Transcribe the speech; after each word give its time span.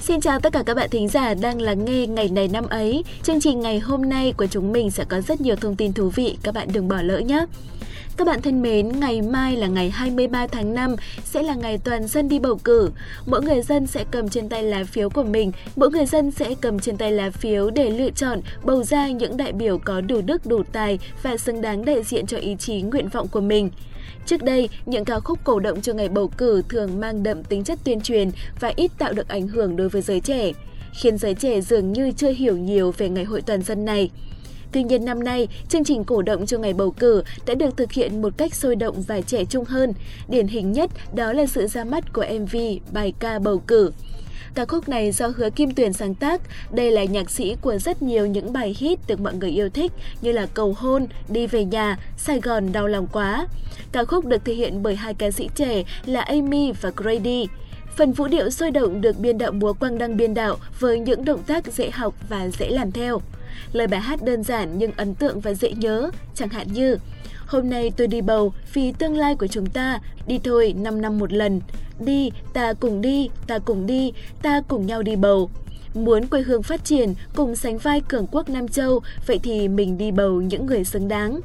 Xin 0.00 0.20
chào 0.20 0.40
tất 0.40 0.52
cả 0.52 0.62
các 0.66 0.74
bạn 0.74 0.90
thính 0.90 1.08
giả 1.08 1.34
đang 1.34 1.60
lắng 1.60 1.84
nghe 1.84 2.06
ngày 2.06 2.28
này 2.28 2.48
năm 2.48 2.66
ấy. 2.66 3.04
Chương 3.22 3.40
trình 3.40 3.60
ngày 3.60 3.78
hôm 3.78 4.08
nay 4.08 4.34
của 4.36 4.46
chúng 4.46 4.72
mình 4.72 4.90
sẽ 4.90 5.04
có 5.08 5.20
rất 5.20 5.40
nhiều 5.40 5.56
thông 5.56 5.76
tin 5.76 5.92
thú 5.92 6.08
vị, 6.08 6.38
các 6.42 6.54
bạn 6.54 6.68
đừng 6.72 6.88
bỏ 6.88 7.02
lỡ 7.02 7.18
nhé. 7.18 7.46
Các 8.16 8.26
bạn 8.26 8.42
thân 8.42 8.62
mến, 8.62 9.00
ngày 9.00 9.22
mai 9.22 9.56
là 9.56 9.66
ngày 9.66 9.90
23 9.90 10.46
tháng 10.46 10.74
5 10.74 10.96
sẽ 11.24 11.42
là 11.42 11.54
ngày 11.54 11.78
toàn 11.78 12.06
dân 12.06 12.28
đi 12.28 12.38
bầu 12.38 12.58
cử. 12.64 12.90
Mỗi 13.26 13.42
người 13.42 13.62
dân 13.62 13.86
sẽ 13.86 14.04
cầm 14.10 14.28
trên 14.28 14.48
tay 14.48 14.62
lá 14.62 14.84
phiếu 14.84 15.10
của 15.10 15.22
mình, 15.22 15.52
mỗi 15.76 15.90
người 15.90 16.06
dân 16.06 16.30
sẽ 16.30 16.54
cầm 16.60 16.78
trên 16.78 16.96
tay 16.96 17.12
lá 17.12 17.30
phiếu 17.30 17.70
để 17.70 17.90
lựa 17.90 18.10
chọn, 18.10 18.40
bầu 18.64 18.82
ra 18.82 19.08
những 19.08 19.36
đại 19.36 19.52
biểu 19.52 19.78
có 19.78 20.00
đủ 20.00 20.20
đức, 20.20 20.46
đủ 20.46 20.62
tài 20.72 20.98
và 21.22 21.36
xứng 21.36 21.60
đáng 21.60 21.84
đại 21.84 22.02
diện 22.02 22.26
cho 22.26 22.36
ý 22.36 22.56
chí 22.58 22.82
nguyện 22.82 23.08
vọng 23.08 23.28
của 23.28 23.40
mình. 23.40 23.70
Trước 24.26 24.42
đây, 24.42 24.68
những 24.86 25.04
ca 25.04 25.20
khúc 25.20 25.38
cổ 25.44 25.60
động 25.60 25.80
cho 25.80 25.92
ngày 25.92 26.08
bầu 26.08 26.28
cử 26.28 26.62
thường 26.68 27.00
mang 27.00 27.22
đậm 27.22 27.44
tính 27.44 27.64
chất 27.64 27.78
tuyên 27.84 28.00
truyền 28.00 28.30
và 28.60 28.72
ít 28.76 28.90
tạo 28.98 29.12
được 29.12 29.28
ảnh 29.28 29.48
hưởng 29.48 29.76
đối 29.76 29.88
với 29.88 30.02
giới 30.02 30.20
trẻ, 30.20 30.52
khiến 31.00 31.18
giới 31.18 31.34
trẻ 31.34 31.60
dường 31.60 31.92
như 31.92 32.12
chưa 32.16 32.30
hiểu 32.30 32.56
nhiều 32.56 32.94
về 32.98 33.08
ngày 33.08 33.24
hội 33.24 33.42
toàn 33.42 33.62
dân 33.62 33.84
này. 33.84 34.10
Tuy 34.72 34.82
nhiên 34.82 35.04
năm 35.04 35.24
nay, 35.24 35.48
chương 35.68 35.84
trình 35.84 36.04
cổ 36.04 36.22
động 36.22 36.46
cho 36.46 36.58
ngày 36.58 36.72
bầu 36.72 36.90
cử 36.90 37.22
đã 37.46 37.54
được 37.54 37.76
thực 37.76 37.92
hiện 37.92 38.22
một 38.22 38.32
cách 38.36 38.54
sôi 38.54 38.76
động 38.76 39.02
và 39.02 39.20
trẻ 39.20 39.44
trung 39.44 39.64
hơn. 39.64 39.92
Điển 40.28 40.46
hình 40.46 40.72
nhất 40.72 40.90
đó 41.14 41.32
là 41.32 41.46
sự 41.46 41.66
ra 41.66 41.84
mắt 41.84 42.12
của 42.12 42.24
MV 42.40 42.56
bài 42.92 43.12
ca 43.18 43.38
bầu 43.38 43.58
cử. 43.66 43.90
Ca 44.54 44.64
khúc 44.64 44.88
này 44.88 45.12
do 45.12 45.26
Hứa 45.36 45.50
Kim 45.50 45.70
Tuyền 45.70 45.92
sáng 45.92 46.14
tác, 46.14 46.40
đây 46.72 46.90
là 46.90 47.04
nhạc 47.04 47.30
sĩ 47.30 47.56
của 47.60 47.78
rất 47.78 48.02
nhiều 48.02 48.26
những 48.26 48.52
bài 48.52 48.76
hit 48.78 48.98
được 49.06 49.20
mọi 49.20 49.34
người 49.34 49.50
yêu 49.50 49.68
thích 49.68 49.92
như 50.22 50.32
là 50.32 50.46
Cầu 50.54 50.74
hôn, 50.78 51.06
Đi 51.28 51.46
về 51.46 51.64
nhà, 51.64 51.98
Sài 52.16 52.40
Gòn 52.40 52.72
đau 52.72 52.86
lòng 52.86 53.06
quá. 53.12 53.46
Ca 53.92 54.04
khúc 54.04 54.24
được 54.24 54.44
thể 54.44 54.54
hiện 54.54 54.82
bởi 54.82 54.96
hai 54.96 55.14
ca 55.14 55.30
sĩ 55.30 55.48
trẻ 55.54 55.82
là 56.06 56.20
Amy 56.20 56.72
và 56.72 56.90
Grady. 56.96 57.46
Phần 57.96 58.12
vũ 58.12 58.28
điệu 58.28 58.50
sôi 58.50 58.70
động 58.70 59.00
được 59.00 59.18
biên 59.18 59.38
đạo 59.38 59.52
múa 59.52 59.72
Quang 59.72 59.98
Đăng 59.98 60.16
biên 60.16 60.34
đạo 60.34 60.56
với 60.80 60.98
những 60.98 61.24
động 61.24 61.42
tác 61.42 61.66
dễ 61.66 61.90
học 61.90 62.14
và 62.28 62.48
dễ 62.58 62.68
làm 62.68 62.92
theo. 62.92 63.20
Lời 63.72 63.86
bài 63.86 64.00
hát 64.00 64.22
đơn 64.22 64.42
giản 64.42 64.78
nhưng 64.78 64.92
ấn 64.96 65.14
tượng 65.14 65.40
và 65.40 65.54
dễ 65.54 65.72
nhớ, 65.72 66.10
chẳng 66.34 66.48
hạn 66.48 66.66
như 66.72 66.96
Hôm 67.46 67.70
nay 67.70 67.92
tôi 67.96 68.06
đi 68.06 68.20
bầu 68.20 68.52
vì 68.72 68.92
tương 68.92 69.16
lai 69.16 69.34
của 69.34 69.46
chúng 69.46 69.66
ta, 69.66 70.00
đi 70.26 70.38
thôi 70.44 70.74
5 70.78 71.02
năm 71.02 71.18
một 71.18 71.32
lần. 71.32 71.60
Đi, 72.00 72.30
ta 72.52 72.72
cùng 72.72 73.00
đi, 73.00 73.28
ta 73.46 73.58
cùng 73.58 73.86
đi, 73.86 74.12
ta 74.42 74.60
cùng 74.68 74.86
nhau 74.86 75.02
đi 75.02 75.16
bầu. 75.16 75.50
Muốn 75.94 76.26
quê 76.26 76.42
hương 76.42 76.62
phát 76.62 76.84
triển, 76.84 77.14
cùng 77.36 77.56
sánh 77.56 77.78
vai 77.78 78.00
cường 78.00 78.26
quốc 78.26 78.48
Nam 78.48 78.68
Châu, 78.68 79.00
vậy 79.26 79.38
thì 79.42 79.68
mình 79.68 79.98
đi 79.98 80.10
bầu 80.10 80.40
những 80.40 80.66
người 80.66 80.84
xứng 80.84 81.08
đáng. 81.08 81.40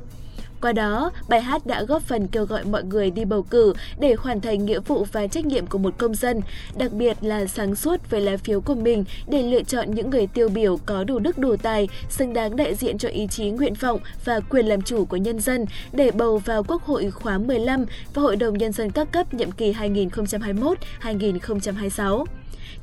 Qua 0.63 0.71
đó, 0.71 1.11
bài 1.29 1.41
hát 1.41 1.65
đã 1.65 1.83
góp 1.83 2.01
phần 2.01 2.27
kêu 2.27 2.45
gọi 2.45 2.63
mọi 2.63 2.83
người 2.83 3.11
đi 3.11 3.25
bầu 3.25 3.43
cử 3.43 3.73
để 3.99 4.15
hoàn 4.19 4.41
thành 4.41 4.65
nghĩa 4.65 4.79
vụ 4.79 5.05
và 5.11 5.27
trách 5.27 5.45
nhiệm 5.45 5.67
của 5.67 5.77
một 5.77 5.93
công 5.97 6.15
dân, 6.15 6.41
đặc 6.77 6.91
biệt 6.91 7.17
là 7.21 7.45
sáng 7.45 7.75
suốt 7.75 8.09
về 8.09 8.19
lá 8.19 8.37
phiếu 8.37 8.61
của 8.61 8.75
mình 8.75 9.03
để 9.27 9.43
lựa 9.43 9.63
chọn 9.63 9.95
những 9.95 10.09
người 10.09 10.27
tiêu 10.27 10.49
biểu 10.49 10.79
có 10.85 11.03
đủ 11.03 11.19
đức 11.19 11.37
đủ 11.37 11.55
tài, 11.55 11.89
xứng 12.09 12.33
đáng 12.33 12.55
đại 12.55 12.75
diện 12.75 12.97
cho 12.97 13.09
ý 13.09 13.27
chí 13.27 13.49
nguyện 13.49 13.73
vọng 13.73 13.99
và 14.25 14.39
quyền 14.39 14.65
làm 14.65 14.81
chủ 14.81 15.05
của 15.05 15.17
nhân 15.17 15.39
dân 15.39 15.65
để 15.91 16.11
bầu 16.11 16.37
vào 16.37 16.63
Quốc 16.63 16.83
hội 16.83 17.11
khóa 17.11 17.37
15 17.37 17.85
và 18.13 18.21
Hội 18.21 18.35
đồng 18.35 18.57
Nhân 18.57 18.71
dân 18.71 18.91
các 18.91 19.11
cấp 19.11 19.33
nhiệm 19.33 19.51
kỳ 19.51 19.73
2021-2026. 19.73 22.25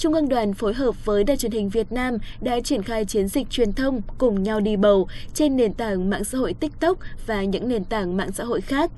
Trung 0.01 0.15
ương 0.15 0.29
đoàn 0.29 0.55
phối 0.55 0.75
hợp 0.75 1.05
với 1.05 1.25
Đài 1.25 1.37
truyền 1.37 1.53
hình 1.53 1.69
Việt 1.69 1.93
Nam 1.93 2.19
đã 2.41 2.61
triển 2.61 2.83
khai 2.83 3.05
chiến 3.05 3.29
dịch 3.29 3.51
truyền 3.51 3.73
thông 3.73 4.03
cùng 4.19 4.43
nhau 4.43 4.61
đi 4.61 4.77
bầu 4.77 5.09
trên 5.35 5.57
nền 5.57 5.75
tảng 5.75 6.11
mạng 6.11 6.25
xã 6.25 6.39
hội 6.39 6.55
TikTok 6.55 6.99
và 7.27 7.45
những 7.45 7.69
nền 7.69 7.85
tảng 7.85 8.17
mạng 8.17 8.33
xã 8.33 8.45
hội 8.45 8.61
khác. 8.61 8.91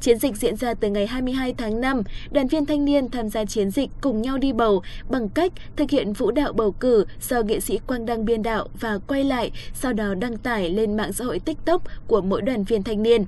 Chiến 0.00 0.18
dịch 0.18 0.36
diễn 0.36 0.56
ra 0.56 0.74
từ 0.74 0.90
ngày 0.90 1.06
22 1.06 1.54
tháng 1.58 1.80
5, 1.80 2.02
đoàn 2.30 2.48
viên 2.48 2.66
thanh 2.66 2.84
niên 2.84 3.10
tham 3.10 3.28
gia 3.28 3.44
chiến 3.44 3.70
dịch 3.70 3.90
cùng 4.00 4.22
nhau 4.22 4.38
đi 4.38 4.52
bầu 4.52 4.82
bằng 5.10 5.28
cách 5.28 5.52
thực 5.76 5.90
hiện 5.90 6.12
vũ 6.12 6.30
đạo 6.30 6.52
bầu 6.52 6.72
cử 6.72 7.04
do 7.28 7.42
nghệ 7.42 7.60
sĩ 7.60 7.78
Quang 7.86 8.06
Đăng 8.06 8.24
biên 8.24 8.42
đạo 8.42 8.68
và 8.80 8.98
quay 8.98 9.24
lại, 9.24 9.50
sau 9.74 9.92
đó 9.92 10.14
đăng 10.14 10.36
tải 10.36 10.70
lên 10.70 10.96
mạng 10.96 11.12
xã 11.12 11.24
hội 11.24 11.38
TikTok 11.38 11.82
của 12.06 12.20
mỗi 12.20 12.42
đoàn 12.42 12.64
viên 12.64 12.82
thanh 12.82 13.02
niên. 13.02 13.24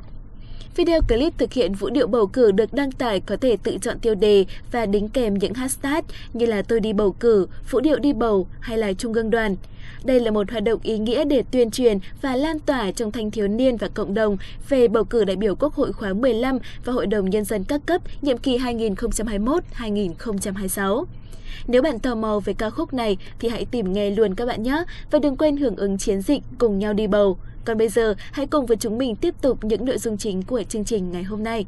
Video 0.77 1.01
clip 1.09 1.39
thực 1.39 1.53
hiện 1.53 1.75
vũ 1.75 1.91
điệu 1.91 2.07
bầu 2.07 2.27
cử 2.27 2.53
được 2.53 2.73
đăng 2.73 2.93
tải 2.93 3.21
có 3.21 3.37
thể 3.37 3.57
tự 3.63 3.79
chọn 3.83 3.99
tiêu 3.99 4.15
đề 4.15 4.45
và 4.73 4.87
đính 4.87 5.09
kèm 5.09 5.35
những 5.35 5.55
hashtag 5.55 6.05
như 6.33 6.47
là 6.47 6.63
tôi 6.63 6.81
đi 6.81 6.93
bầu 6.93 7.13
cử, 7.13 7.47
vũ 7.71 7.81
điệu 7.81 7.99
đi 7.99 8.13
bầu 8.13 8.47
hay 8.61 8.79
là 8.79 8.93
trung 8.93 9.13
ương 9.13 9.31
đoàn. 9.31 9.57
Đây 10.05 10.21
là 10.21 10.31
một 10.31 10.51
hoạt 10.51 10.65
động 10.65 10.81
ý 10.83 10.99
nghĩa 10.99 11.25
để 11.25 11.43
tuyên 11.51 11.71
truyền 11.71 11.99
và 12.23 12.37
lan 12.37 12.59
tỏa 12.59 12.91
trong 12.91 13.13
thanh 13.13 13.31
thiếu 13.31 13.49
niên 13.49 13.77
và 13.77 13.89
cộng 13.89 14.15
đồng 14.15 14.37
về 14.69 14.89
bầu 14.89 15.05
cử 15.05 15.25
đại 15.25 15.37
biểu 15.37 15.55
Quốc 15.55 15.75
hội 15.75 15.93
khóa 15.93 16.13
15 16.13 16.59
và 16.85 16.93
Hội 16.93 17.07
đồng 17.07 17.31
Nhân 17.31 17.45
dân 17.45 17.65
các 17.65 17.81
cấp 17.87 18.03
nhiệm 18.23 18.39
kỳ 18.39 18.59
2021-2026. 18.59 21.05
Nếu 21.67 21.83
bạn 21.83 21.99
tò 21.99 22.15
mò 22.15 22.41
về 22.45 22.53
ca 22.53 22.71
khúc 22.71 22.95
này 22.95 23.17
thì 23.39 23.49
hãy 23.49 23.65
tìm 23.65 23.93
nghe 23.93 24.11
luôn 24.11 24.35
các 24.35 24.47
bạn 24.47 24.63
nhé 24.63 24.85
và 25.11 25.19
đừng 25.19 25.37
quên 25.37 25.57
hưởng 25.57 25.77
ứng 25.77 25.99
chiến 25.99 26.23
dịch 26.23 26.43
cùng 26.59 26.79
nhau 26.79 26.93
đi 26.93 27.07
bầu. 27.07 27.39
Còn 27.65 27.79
bây 27.79 27.89
giờ, 27.89 28.15
hãy 28.33 28.47
cùng 28.47 28.67
với 28.67 28.77
chúng 28.77 28.99
mình 28.99 29.17
tiếp 29.17 29.35
tục 29.41 29.65
những 29.65 29.85
nội 29.85 29.99
dung 29.99 30.19
chính 30.19 30.43
của 30.43 30.63
chương 30.63 30.85
trình 30.85 31.13
ngày 31.13 31.23
hôm 31.23 31.43
nay. 31.43 31.67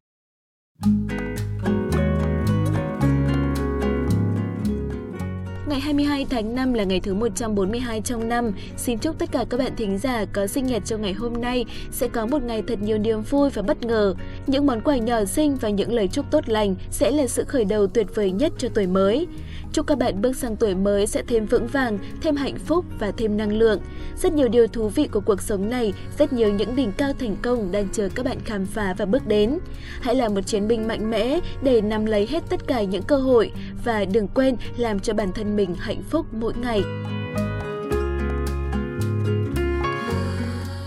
Ngày 5.68 5.80
22 5.80 6.26
tháng 6.30 6.54
5 6.54 6.72
là 6.72 6.84
ngày 6.84 7.00
thứ 7.00 7.14
142 7.14 8.00
trong 8.00 8.28
năm. 8.28 8.52
Xin 8.76 8.98
chúc 8.98 9.18
tất 9.18 9.32
cả 9.32 9.44
các 9.50 9.56
bạn 9.56 9.72
thính 9.76 9.98
giả 9.98 10.24
có 10.32 10.46
sinh 10.46 10.66
nhật 10.66 10.82
trong 10.86 11.02
ngày 11.02 11.12
hôm 11.12 11.40
nay 11.40 11.64
sẽ 11.90 12.08
có 12.08 12.26
một 12.26 12.42
ngày 12.42 12.62
thật 12.66 12.78
nhiều 12.82 12.98
niềm 12.98 13.22
vui 13.22 13.50
và 13.50 13.62
bất 13.62 13.82
ngờ. 13.82 14.14
Những 14.46 14.66
món 14.66 14.80
quà 14.80 14.96
nhỏ 14.96 15.24
xinh 15.24 15.56
và 15.56 15.68
những 15.68 15.92
lời 15.92 16.08
chúc 16.08 16.26
tốt 16.30 16.48
lành 16.48 16.74
sẽ 16.90 17.10
là 17.10 17.26
sự 17.26 17.44
khởi 17.44 17.64
đầu 17.64 17.86
tuyệt 17.86 18.06
vời 18.14 18.30
nhất 18.30 18.52
cho 18.58 18.68
tuổi 18.74 18.86
mới. 18.86 19.26
Chúc 19.74 19.86
các 19.86 19.98
bạn 19.98 20.20
bước 20.20 20.36
sang 20.36 20.56
tuổi 20.56 20.74
mới 20.74 21.06
sẽ 21.06 21.22
thêm 21.28 21.46
vững 21.46 21.66
vàng, 21.66 21.98
thêm 22.20 22.36
hạnh 22.36 22.58
phúc 22.58 22.84
và 22.98 23.10
thêm 23.16 23.36
năng 23.36 23.52
lượng. 23.52 23.80
Rất 24.16 24.32
nhiều 24.32 24.48
điều 24.48 24.66
thú 24.66 24.88
vị 24.88 25.08
của 25.12 25.20
cuộc 25.20 25.42
sống 25.42 25.70
này, 25.70 25.92
rất 26.18 26.32
nhiều 26.32 26.52
những 26.52 26.76
đỉnh 26.76 26.92
cao 26.92 27.12
thành 27.18 27.36
công 27.42 27.72
đang 27.72 27.88
chờ 27.92 28.08
các 28.14 28.24
bạn 28.24 28.38
khám 28.44 28.66
phá 28.66 28.94
và 28.98 29.04
bước 29.04 29.26
đến. 29.26 29.58
Hãy 30.00 30.14
là 30.14 30.28
một 30.28 30.40
chiến 30.46 30.68
binh 30.68 30.88
mạnh 30.88 31.10
mẽ 31.10 31.40
để 31.62 31.80
nắm 31.80 32.06
lấy 32.06 32.26
hết 32.26 32.44
tất 32.48 32.66
cả 32.66 32.82
những 32.82 33.02
cơ 33.02 33.16
hội 33.16 33.52
và 33.84 34.04
đừng 34.04 34.28
quên 34.28 34.56
làm 34.76 35.00
cho 35.00 35.14
bản 35.14 35.32
thân 35.32 35.56
mình 35.56 35.74
hạnh 35.78 36.02
phúc 36.10 36.26
mỗi 36.32 36.52
ngày. 36.62 36.82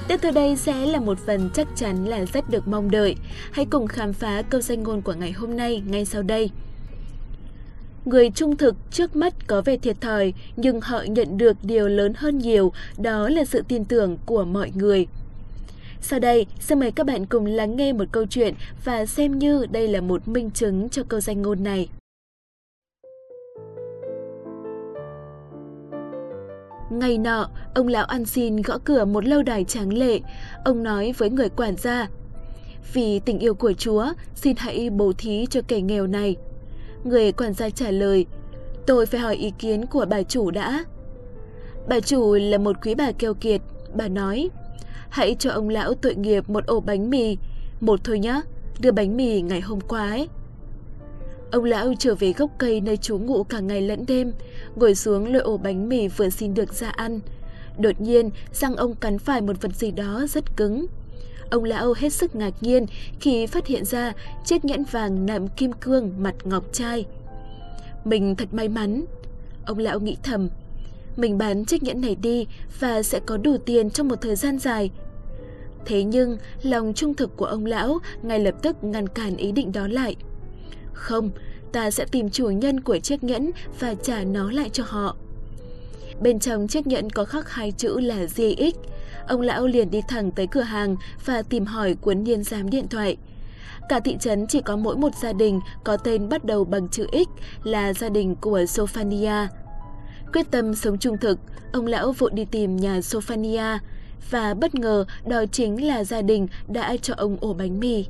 Tiếp 0.08 0.18
theo 0.22 0.32
đây 0.32 0.56
sẽ 0.56 0.86
là 0.86 1.00
một 1.00 1.18
phần 1.26 1.50
chắc 1.54 1.68
chắn 1.76 2.06
là 2.06 2.26
rất 2.26 2.50
được 2.50 2.68
mong 2.68 2.92
đợi. 2.92 3.16
Hãy 3.52 3.66
cùng 3.66 3.88
khám 3.88 4.14
phá 4.14 4.42
câu 4.42 4.62
danh 4.62 4.84
ngôn 4.84 5.02
của 5.02 5.14
ngày 5.14 5.32
hôm 5.32 5.58
nay 5.58 5.84
ngay 5.88 6.06
sau 6.06 6.22
đây. 6.22 6.50
Người 8.08 8.30
trung 8.30 8.58
thực 8.58 8.76
trước 8.92 9.16
mắt 9.16 9.48
có 9.48 9.62
vẻ 9.62 9.78
thiệt 9.78 10.02
thòi, 10.02 10.34
nhưng 10.56 10.82
họ 10.82 11.04
nhận 11.08 11.38
được 11.38 11.58
điều 11.64 11.88
lớn 11.88 12.14
hơn 12.16 12.38
nhiều, 12.38 12.72
đó 12.98 13.30
là 13.30 13.46
sự 13.46 13.64
tin 13.68 13.86
tưởng 13.86 14.18
của 14.26 14.46
mọi 14.46 14.72
người. 14.76 15.08
Sau 16.02 16.20
đây, 16.20 16.46
xin 16.60 16.80
mời 16.80 16.92
các 16.92 17.06
bạn 17.06 17.26
cùng 17.26 17.46
lắng 17.46 17.76
nghe 17.76 17.94
một 17.94 18.06
câu 18.12 18.26
chuyện 18.30 18.54
và 18.86 19.06
xem 19.06 19.40
như 19.40 19.66
đây 19.72 19.88
là 19.88 20.02
một 20.02 20.28
minh 20.28 20.52
chứng 20.52 20.90
cho 20.90 21.04
câu 21.10 21.20
danh 21.20 21.42
ngôn 21.42 21.64
này. 21.64 21.90
Ngày 26.92 27.18
nọ, 27.18 27.50
ông 27.76 27.88
lão 27.88 28.06
ăn 28.06 28.26
xin 28.26 28.62
gõ 28.62 28.78
cửa 28.84 29.06
một 29.06 29.26
lâu 29.26 29.44
đài 29.44 29.64
tráng 29.64 29.94
lệ. 29.94 30.20
Ông 30.66 30.84
nói 30.84 31.14
với 31.18 31.30
người 31.30 31.50
quản 31.50 31.76
gia, 31.78 32.08
Vì 32.94 33.20
tình 33.20 33.40
yêu 33.40 33.54
của 33.54 33.74
Chúa, 33.74 34.06
xin 34.36 34.56
hãy 34.58 34.90
bố 34.90 35.14
thí 35.18 35.46
cho 35.50 35.62
kẻ 35.68 35.82
nghèo 35.82 36.08
này. 36.08 36.36
Người 37.04 37.32
quản 37.32 37.54
gia 37.54 37.70
trả 37.70 37.92
lời, 37.92 38.26
tôi 38.86 39.06
phải 39.06 39.20
hỏi 39.20 39.36
ý 39.36 39.52
kiến 39.60 39.86
của 39.86 40.06
bà 40.10 40.24
chủ 40.24 40.52
đã. 40.52 40.86
Bà 41.88 42.00
chủ 42.00 42.34
là 42.34 42.58
một 42.58 42.76
quý 42.86 42.96
bà 42.96 43.12
keo 43.12 43.34
kiệt, 43.34 43.62
bà 43.94 44.08
nói, 44.08 44.50
hãy 45.10 45.36
cho 45.40 45.52
ông 45.52 45.70
lão 45.70 45.94
tội 45.94 46.16
nghiệp 46.16 46.50
một 46.50 46.66
ổ 46.66 46.80
bánh 46.80 47.10
mì, 47.10 47.38
một 47.82 48.00
thôi 48.04 48.20
nhá, 48.20 48.42
đưa 48.80 48.92
bánh 48.92 49.18
mì 49.18 49.42
ngày 49.42 49.62
hôm 49.62 49.82
qua 49.82 50.10
ấy. 50.10 50.28
Ông 51.52 51.64
lão 51.64 51.94
trở 52.00 52.16
về 52.16 52.34
gốc 52.34 52.52
cây 52.58 52.82
nơi 52.82 52.98
trú 52.98 53.18
ngụ 53.18 53.44
cả 53.44 53.60
ngày 53.60 53.82
lẫn 53.82 54.06
đêm, 54.08 54.32
ngồi 54.76 54.96
xuống 54.96 55.34
lôi 55.34 55.42
ổ 55.42 55.58
bánh 55.58 55.90
mì 55.90 56.08
vừa 56.08 56.30
xin 56.30 56.54
được 56.54 56.74
ra 56.74 56.90
ăn. 56.90 57.20
Đột 57.78 58.02
nhiên, 58.02 58.30
răng 58.54 58.76
ông 58.76 58.96
cắn 58.96 59.20
phải 59.20 59.42
một 59.42 59.62
vật 59.62 59.76
gì 59.76 59.92
đó 59.92 60.26
rất 60.30 60.58
cứng. 60.58 60.86
Ông 61.50 61.64
lão 61.64 61.94
hết 61.98 62.14
sức 62.14 62.36
ngạc 62.36 62.54
nhiên 62.62 62.86
khi 63.20 63.46
phát 63.46 63.68
hiện 63.68 63.86
ra 63.86 64.14
chiếc 64.46 64.66
nhẫn 64.66 64.84
vàng 64.84 65.26
nạm 65.26 65.48
kim 65.48 65.72
cương 65.72 66.12
mặt 66.18 66.36
ngọc 66.44 66.64
trai. 66.74 67.06
Mình 68.06 68.36
thật 68.36 68.54
may 68.54 68.70
mắn. 68.70 69.06
Ông 69.66 69.78
lão 69.78 70.00
nghĩ 70.00 70.18
thầm. 70.24 70.50
Mình 71.18 71.38
bán 71.38 71.66
chiếc 71.66 71.84
nhẫn 71.84 72.02
này 72.02 72.16
đi 72.16 72.48
và 72.80 73.04
sẽ 73.04 73.20
có 73.26 73.38
đủ 73.38 73.58
tiền 73.66 73.90
trong 73.90 74.08
một 74.08 74.22
thời 74.22 74.36
gian 74.36 74.60
dài. 74.60 74.92
Thế 75.86 76.04
nhưng, 76.04 76.38
lòng 76.62 76.94
trung 76.94 77.14
thực 77.14 77.38
của 77.38 77.46
ông 77.46 77.66
lão 77.66 78.00
ngay 78.22 78.40
lập 78.40 78.56
tức 78.62 78.84
ngăn 78.84 79.08
cản 79.08 79.38
ý 79.38 79.52
định 79.52 79.72
đó 79.72 79.88
lại. 79.88 80.16
Không, 80.94 81.30
ta 81.72 81.92
sẽ 81.92 82.06
tìm 82.06 82.30
chủ 82.30 82.50
nhân 82.50 82.80
của 82.80 83.00
chiếc 83.00 83.24
nhẫn 83.24 83.52
và 83.80 83.94
trả 83.94 84.24
nó 84.24 84.52
lại 84.52 84.70
cho 84.70 84.84
họ. 84.88 85.16
Bên 86.22 86.40
trong 86.40 86.68
chiếc 86.68 86.88
nhẫn 86.88 87.10
có 87.10 87.26
khắc 87.26 87.50
hai 87.50 87.72
chữ 87.72 88.00
là 88.00 88.16
GX. 88.16 88.76
Ông 89.28 89.42
lão 89.42 89.68
liền 89.68 89.92
đi 89.92 90.02
thẳng 90.08 90.32
tới 90.32 90.48
cửa 90.48 90.62
hàng 90.62 90.96
và 91.26 91.42
tìm 91.42 91.66
hỏi 91.66 91.96
cuốn 92.02 92.24
niên 92.24 92.44
giám 92.44 92.70
điện 92.70 92.88
thoại. 92.88 93.18
Cả 93.90 94.00
thị 94.00 94.18
trấn 94.20 94.48
chỉ 94.48 94.62
có 94.62 94.76
mỗi 94.76 94.98
một 94.98 95.16
gia 95.22 95.34
đình 95.34 95.60
có 95.84 95.98
tên 95.98 96.30
bắt 96.30 96.46
đầu 96.46 96.64
bằng 96.64 96.90
chữ 96.90 97.08
X 97.12 97.42
là 97.64 97.94
gia 97.94 98.10
đình 98.10 98.36
của 98.36 98.60
Sofania. 98.60 99.48
Quyết 100.34 100.52
tâm 100.52 100.76
sống 100.76 100.98
trung 100.98 101.18
thực, 101.18 101.40
ông 101.74 101.88
lão 101.88 102.12
vội 102.12 102.32
đi 102.34 102.46
tìm 102.46 102.78
nhà 102.78 103.00
Sofania 103.00 103.78
và 104.32 104.54
bất 104.54 104.76
ngờ 104.76 105.06
đó 105.26 105.46
chính 105.52 105.88
là 105.88 106.04
gia 106.04 106.22
đình 106.22 106.48
đã 106.68 106.98
cho 107.02 107.14
ông 107.18 107.38
ổ 107.42 107.54
bánh 107.54 107.80
mì. 107.80 108.06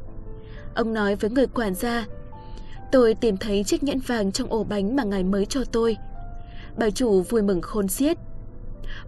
Ông 0.75 0.93
nói 0.93 1.15
với 1.15 1.29
người 1.29 1.47
quản 1.47 1.75
gia, 1.75 2.05
tôi 2.91 3.15
tìm 3.15 3.37
thấy 3.37 3.63
chiếc 3.63 3.83
nhẫn 3.83 3.99
vàng 3.99 4.31
trong 4.31 4.49
ổ 4.49 4.63
bánh 4.63 4.95
mà 4.95 5.03
ngài 5.03 5.23
mới 5.23 5.45
cho 5.45 5.63
tôi. 5.71 5.97
Bà 6.77 6.89
chủ 6.89 7.21
vui 7.21 7.41
mừng 7.41 7.61
khôn 7.61 7.87
xiết. 7.87 8.17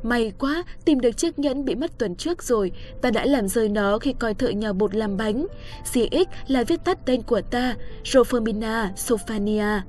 May 0.03 0.31
quá, 0.39 0.63
tìm 0.85 0.99
được 0.99 1.17
chiếc 1.17 1.39
nhẫn 1.39 1.65
bị 1.65 1.75
mất 1.75 1.97
tuần 1.97 2.15
trước 2.15 2.43
rồi, 2.43 2.71
ta 3.01 3.11
đã 3.11 3.25
làm 3.25 3.47
rơi 3.47 3.69
nó 3.69 3.99
khi 3.99 4.13
coi 4.13 4.33
thợ 4.33 4.49
nhà 4.49 4.73
bột 4.73 4.95
làm 4.95 5.17
bánh. 5.17 5.47
CX 5.83 6.27
là 6.47 6.63
viết 6.63 6.83
tắt 6.85 7.05
tên 7.05 7.21
của 7.21 7.41
ta, 7.41 7.75
Rofomina 8.03 8.93
Sofania. 8.95 9.79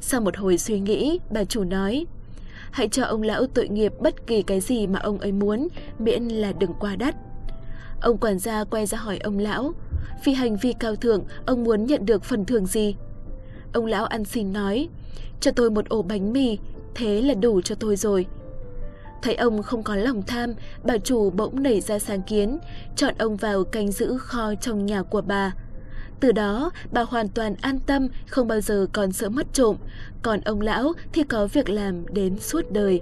Sau 0.00 0.20
một 0.20 0.36
hồi 0.36 0.58
suy 0.58 0.80
nghĩ, 0.80 1.18
bà 1.30 1.44
chủ 1.44 1.64
nói, 1.64 2.06
hãy 2.70 2.88
cho 2.88 3.04
ông 3.04 3.22
lão 3.22 3.46
tội 3.46 3.68
nghiệp 3.68 3.92
bất 4.00 4.26
kỳ 4.26 4.42
cái 4.42 4.60
gì 4.60 4.86
mà 4.86 4.98
ông 4.98 5.18
ấy 5.18 5.32
muốn, 5.32 5.68
miễn 5.98 6.28
là 6.28 6.52
đừng 6.52 6.74
quá 6.80 6.96
đắt. 6.96 7.14
Ông 8.00 8.18
quản 8.18 8.38
gia 8.38 8.64
quay 8.64 8.86
ra 8.86 8.98
hỏi 8.98 9.18
ông 9.18 9.38
lão, 9.38 9.72
vì 10.24 10.32
hành 10.32 10.56
vi 10.56 10.72
cao 10.72 10.96
thượng, 10.96 11.24
ông 11.46 11.64
muốn 11.64 11.86
nhận 11.86 12.06
được 12.06 12.24
phần 12.24 12.44
thưởng 12.44 12.66
gì? 12.66 12.96
Ông 13.72 13.86
lão 13.86 14.04
ăn 14.04 14.24
xin 14.24 14.52
nói, 14.52 14.88
cho 15.40 15.50
tôi 15.50 15.70
một 15.70 15.88
ổ 15.88 16.02
bánh 16.02 16.32
mì, 16.32 16.58
thế 16.94 17.22
là 17.22 17.34
đủ 17.34 17.60
cho 17.60 17.74
tôi 17.74 17.96
rồi. 17.96 18.26
Thấy 19.22 19.34
ông 19.34 19.62
không 19.62 19.82
có 19.82 19.96
lòng 19.96 20.22
tham, 20.22 20.54
bà 20.84 20.98
chủ 20.98 21.30
bỗng 21.30 21.62
nảy 21.62 21.80
ra 21.80 21.98
sáng 21.98 22.22
kiến, 22.22 22.58
chọn 22.96 23.14
ông 23.18 23.36
vào 23.36 23.64
canh 23.64 23.92
giữ 23.92 24.18
kho 24.18 24.54
trong 24.54 24.86
nhà 24.86 25.02
của 25.02 25.20
bà. 25.20 25.54
Từ 26.20 26.32
đó, 26.32 26.70
bà 26.92 27.02
hoàn 27.02 27.28
toàn 27.28 27.54
an 27.60 27.78
tâm, 27.86 28.08
không 28.26 28.48
bao 28.48 28.60
giờ 28.60 28.86
còn 28.92 29.12
sợ 29.12 29.28
mất 29.28 29.46
trộm, 29.52 29.76
còn 30.22 30.40
ông 30.40 30.60
lão 30.60 30.92
thì 31.12 31.22
có 31.22 31.46
việc 31.46 31.68
làm 31.70 32.14
đến 32.14 32.38
suốt 32.38 32.70
đời. 32.70 33.00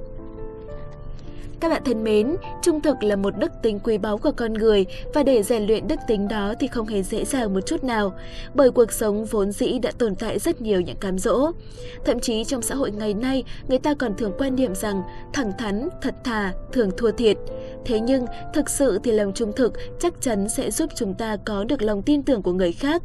Các 1.61 1.69
bạn 1.69 1.83
thân 1.85 2.05
mến, 2.05 2.37
trung 2.63 2.81
thực 2.81 3.03
là 3.03 3.17
một 3.17 3.39
đức 3.39 3.53
tính 3.63 3.79
quý 3.85 3.99
báu 3.99 4.19
của 4.19 4.33
con 4.33 4.55
người 4.55 4.87
và 5.15 5.23
để 5.23 5.43
rèn 5.43 5.67
luyện 5.67 5.89
đức 5.89 6.01
tính 6.07 6.29
đó 6.29 6.55
thì 6.61 6.67
không 6.67 6.87
hề 6.87 7.03
dễ 7.03 7.25
dàng 7.25 7.55
một 7.55 7.61
chút 7.67 7.85
nào, 7.85 8.15
bởi 8.55 8.71
cuộc 8.71 8.93
sống 8.93 9.25
vốn 9.25 9.53
dĩ 9.53 9.79
đã 9.79 9.91
tồn 9.99 10.15
tại 10.15 10.39
rất 10.39 10.61
nhiều 10.61 10.81
những 10.81 10.97
cám 10.97 11.19
dỗ. 11.19 11.51
Thậm 12.05 12.21
chí 12.21 12.45
trong 12.45 12.63
xã 12.63 12.75
hội 12.75 12.91
ngày 12.91 13.15
nay, 13.15 13.45
người 13.69 13.79
ta 13.79 13.95
còn 13.95 14.17
thường 14.17 14.33
quan 14.39 14.57
niệm 14.57 14.75
rằng 14.75 15.03
thẳng 15.33 15.53
thắn, 15.59 15.89
thật 16.03 16.15
thà, 16.25 16.53
thường 16.73 16.91
thua 16.97 17.11
thiệt. 17.11 17.37
Thế 17.85 18.01
nhưng, 18.01 18.27
thực 18.55 18.71
sự 18.71 18.99
thì 19.05 19.13
lòng 19.13 19.33
trung 19.35 19.53
thực 19.53 19.73
chắc 20.01 20.15
chắn 20.21 20.49
sẽ 20.49 20.71
giúp 20.71 20.91
chúng 20.97 21.15
ta 21.15 21.37
có 21.45 21.65
được 21.65 21.83
lòng 21.83 22.03
tin 22.03 22.23
tưởng 22.23 22.43
của 22.43 22.53
người 22.53 22.73
khác. 22.73 23.03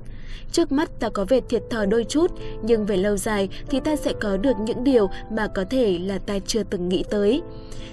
Trước 0.52 0.72
mắt 0.72 1.00
ta 1.00 1.10
có 1.10 1.26
vẻ 1.30 1.40
thiệt 1.50 1.64
thòi 1.70 1.88
đôi 1.88 2.04
chút, 2.04 2.32
nhưng 2.64 2.86
về 2.86 2.98
lâu 2.98 3.18
dài 3.18 3.50
thì 3.70 3.80
ta 3.80 3.96
sẽ 3.96 4.14
có 4.22 4.38
được 4.38 4.60
những 4.60 4.84
điều 4.84 5.10
mà 5.32 5.48
có 5.48 5.64
thể 5.70 6.00
là 6.00 6.18
ta 6.18 6.40
chưa 6.48 6.64
từng 6.64 6.90
nghĩ 6.90 7.04
tới. 7.10 7.42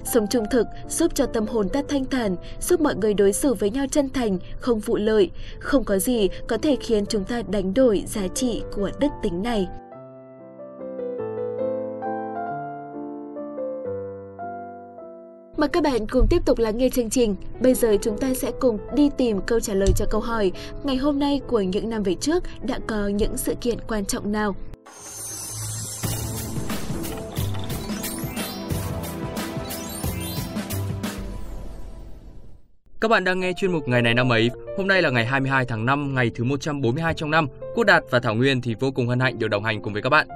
Sống 0.05 0.27
trung 0.27 0.45
thực 0.51 0.67
giúp 0.89 1.15
cho 1.15 1.27
tâm 1.27 1.47
hồn 1.47 1.69
ta 1.69 1.83
thanh 1.89 2.05
thản, 2.05 2.37
giúp 2.61 2.81
mọi 2.81 2.95
người 2.95 3.15
đối 3.15 3.33
xử 3.33 3.55
với 3.55 3.71
nhau 3.71 3.87
chân 3.91 4.11
thành, 4.11 4.39
không 4.61 4.81
vụ 4.81 4.97
lợi. 4.97 5.31
Không 5.59 5.85
có 5.85 5.99
gì 5.99 6.29
có 6.49 6.57
thể 6.57 6.77
khiến 6.81 7.07
chúng 7.07 7.25
ta 7.25 7.43
đánh 7.49 7.75
đổi 7.75 8.05
giá 8.07 8.29
trị 8.29 8.63
của 8.75 8.91
đức 9.01 9.09
tính 9.23 9.43
này. 9.43 9.69
Mời 15.63 15.69
các 15.69 15.83
bạn 15.83 16.07
cùng 16.07 16.27
tiếp 16.31 16.43
tục 16.45 16.59
lắng 16.59 16.79
nghe 16.79 16.89
chương 16.89 17.11
trình. 17.11 17.37
Bây 17.61 17.75
giờ 17.75 17.97
chúng 18.03 18.19
ta 18.19 18.35
sẽ 18.35 18.51
cùng 18.61 18.79
đi 18.95 19.11
tìm 19.19 19.41
câu 19.47 19.61
trả 19.61 19.75
lời 19.75 19.89
cho 19.97 20.07
câu 20.11 20.21
hỏi 20.21 20.53
ngày 20.85 20.97
hôm 20.97 21.19
nay 21.19 21.41
của 21.49 21.61
những 21.61 21.91
năm 21.91 22.03
về 22.03 22.15
trước 22.15 22.45
đã 22.63 22.79
có 22.87 23.09
những 23.09 23.37
sự 23.37 23.55
kiện 23.61 23.79
quan 23.89 24.05
trọng 24.05 24.33
nào. 24.33 24.55
Các 33.01 33.09
bạn 33.09 33.25
đang 33.25 33.41
nghe 33.41 33.53
chuyên 33.57 33.73
mục 33.73 33.89
Ngày 33.89 34.03
này 34.03 34.15
năm 34.15 34.33
ấy. 34.33 34.51
Hôm 34.77 34.89
nay 34.89 35.03
là 35.03 35.11
ngày 35.11 35.27
22 35.27 35.65
tháng 35.65 35.87
5, 35.87 36.15
ngày 36.15 36.31
thứ 36.35 36.45
142 36.45 37.15
trong 37.15 37.31
năm. 37.31 37.49
Quốc 37.75 37.85
Đạt 37.85 38.05
và 38.11 38.21
Thảo 38.21 38.35
Nguyên 38.35 38.61
thì 38.61 38.75
vô 38.75 38.91
cùng 38.91 39.09
hân 39.09 39.21
hạnh 39.21 39.39
được 39.39 39.49
đồng 39.49 39.65
hành 39.65 39.83
cùng 39.83 39.93
với 39.93 40.03
các 40.03 40.09
bạn. 40.11 40.29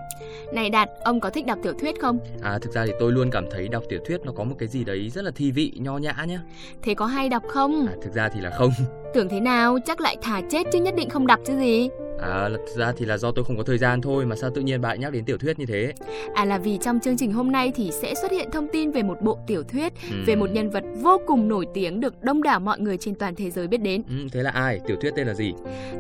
Này 0.53 0.71
Đạt, 0.71 0.89
ông 1.05 1.21
có 1.21 1.31
thích 1.31 1.47
đọc 1.47 1.59
tiểu 1.63 1.73
thuyết 1.81 2.01
không? 2.01 2.19
À 2.43 2.59
thực 2.59 2.73
ra 2.73 2.87
thì 2.87 2.93
tôi 3.01 3.13
luôn 3.13 3.31
cảm 3.31 3.45
thấy 3.51 3.69
đọc 3.69 3.83
tiểu 3.89 4.01
thuyết 4.07 4.21
nó 4.25 4.33
có 4.33 4.45
một 4.45 4.57
cái 4.59 4.69
gì 4.69 4.85
đấy 4.85 5.11
rất 5.11 5.25
là 5.25 5.31
thi 5.35 5.51
vị, 5.51 5.73
nho 5.77 5.99
nhã 5.99 6.25
nhá. 6.29 6.41
Thế 6.83 6.95
có 6.95 7.07
hay 7.07 7.29
đọc 7.29 7.43
không? 7.49 7.87
À 7.87 7.95
thực 8.03 8.15
ra 8.15 8.29
thì 8.29 8.41
là 8.41 8.51
không. 8.51 8.71
Tưởng 9.15 9.29
thế 9.29 9.41
nào, 9.41 9.79
chắc 9.87 10.01
lại 10.01 10.17
thả 10.23 10.41
chết 10.51 10.67
chứ 10.73 10.81
nhất 10.81 10.95
định 10.97 11.11
không 11.11 11.27
đọc 11.27 11.41
chứ 11.47 11.59
gì. 11.59 11.89
À, 12.21 12.49
thực 12.49 12.77
ra 12.77 12.93
thì 12.97 13.07
là 13.07 13.19
do 13.19 13.33
tôi 13.33 13.45
không 13.45 13.57
có 13.57 13.63
thời 13.63 13.79
gian 13.79 14.01
thôi 14.01 14.27
mà 14.27 14.37
sao 14.37 14.51
tự 14.55 14.61
nhiên 14.61 14.81
bạn 14.81 15.01
nhắc 15.01 15.13
đến 15.13 15.25
tiểu 15.25 15.39
thuyết 15.39 15.59
như 15.59 15.67
thế? 15.67 15.93
À 16.35 16.45
là 16.45 16.59
vì 16.59 16.79
trong 16.83 17.01
chương 17.01 17.17
trình 17.17 17.33
hôm 17.33 17.53
nay 17.53 17.73
thì 17.77 17.91
sẽ 17.93 18.15
xuất 18.15 18.31
hiện 18.31 18.51
thông 18.51 18.69
tin 18.73 18.91
về 18.91 19.03
một 19.03 19.23
bộ 19.23 19.39
tiểu 19.47 19.63
thuyết 19.63 19.93
ừ. 20.11 20.17
về 20.27 20.37
một 20.37 20.51
nhân 20.51 20.71
vật 20.71 20.85
vô 21.03 21.21
cùng 21.27 21.49
nổi 21.49 21.67
tiếng 21.75 22.01
được 22.01 22.23
đông 22.23 22.43
đảo 22.43 22.61
mọi 22.61 22.81
người 22.81 22.97
trên 22.99 23.15
toàn 23.15 23.35
thế 23.35 23.51
giới 23.51 23.69
biết 23.69 23.79
đến. 23.79 24.03
Ừ, 24.09 24.26
thế 24.33 24.43
là 24.43 24.51
ai? 24.51 24.81
Tiểu 24.87 24.97
thuyết 25.01 25.11
tên 25.17 25.27
là 25.27 25.35
gì? 25.35 25.53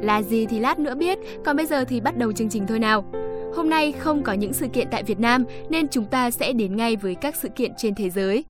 Là 0.02 0.22
gì 0.22 0.46
thì 0.46 0.60
lát 0.60 0.78
nữa 0.78 0.94
biết, 0.94 1.18
còn 1.44 1.56
bây 1.56 1.66
giờ 1.66 1.84
thì 1.84 2.00
bắt 2.00 2.16
đầu 2.16 2.32
chương 2.32 2.48
trình 2.48 2.66
thôi 2.66 2.78
nào. 2.78 3.04
Hôm 3.54 3.70
nay 3.70 3.92
không 3.92 4.22
có 4.22 4.32
những 4.32 4.52
sự 4.52 4.66
kiện 4.68 4.88
tại 4.90 5.02
Việt 5.02 5.20
Nam 5.20 5.44
nên 5.68 5.88
chúng 5.88 6.04
ta 6.04 6.30
sẽ 6.30 6.52
đến 6.52 6.76
ngay 6.76 6.96
với 6.96 7.14
các 7.14 7.36
sự 7.36 7.48
kiện 7.48 7.72
trên 7.76 7.94
thế 7.94 8.10
giới. 8.10 8.44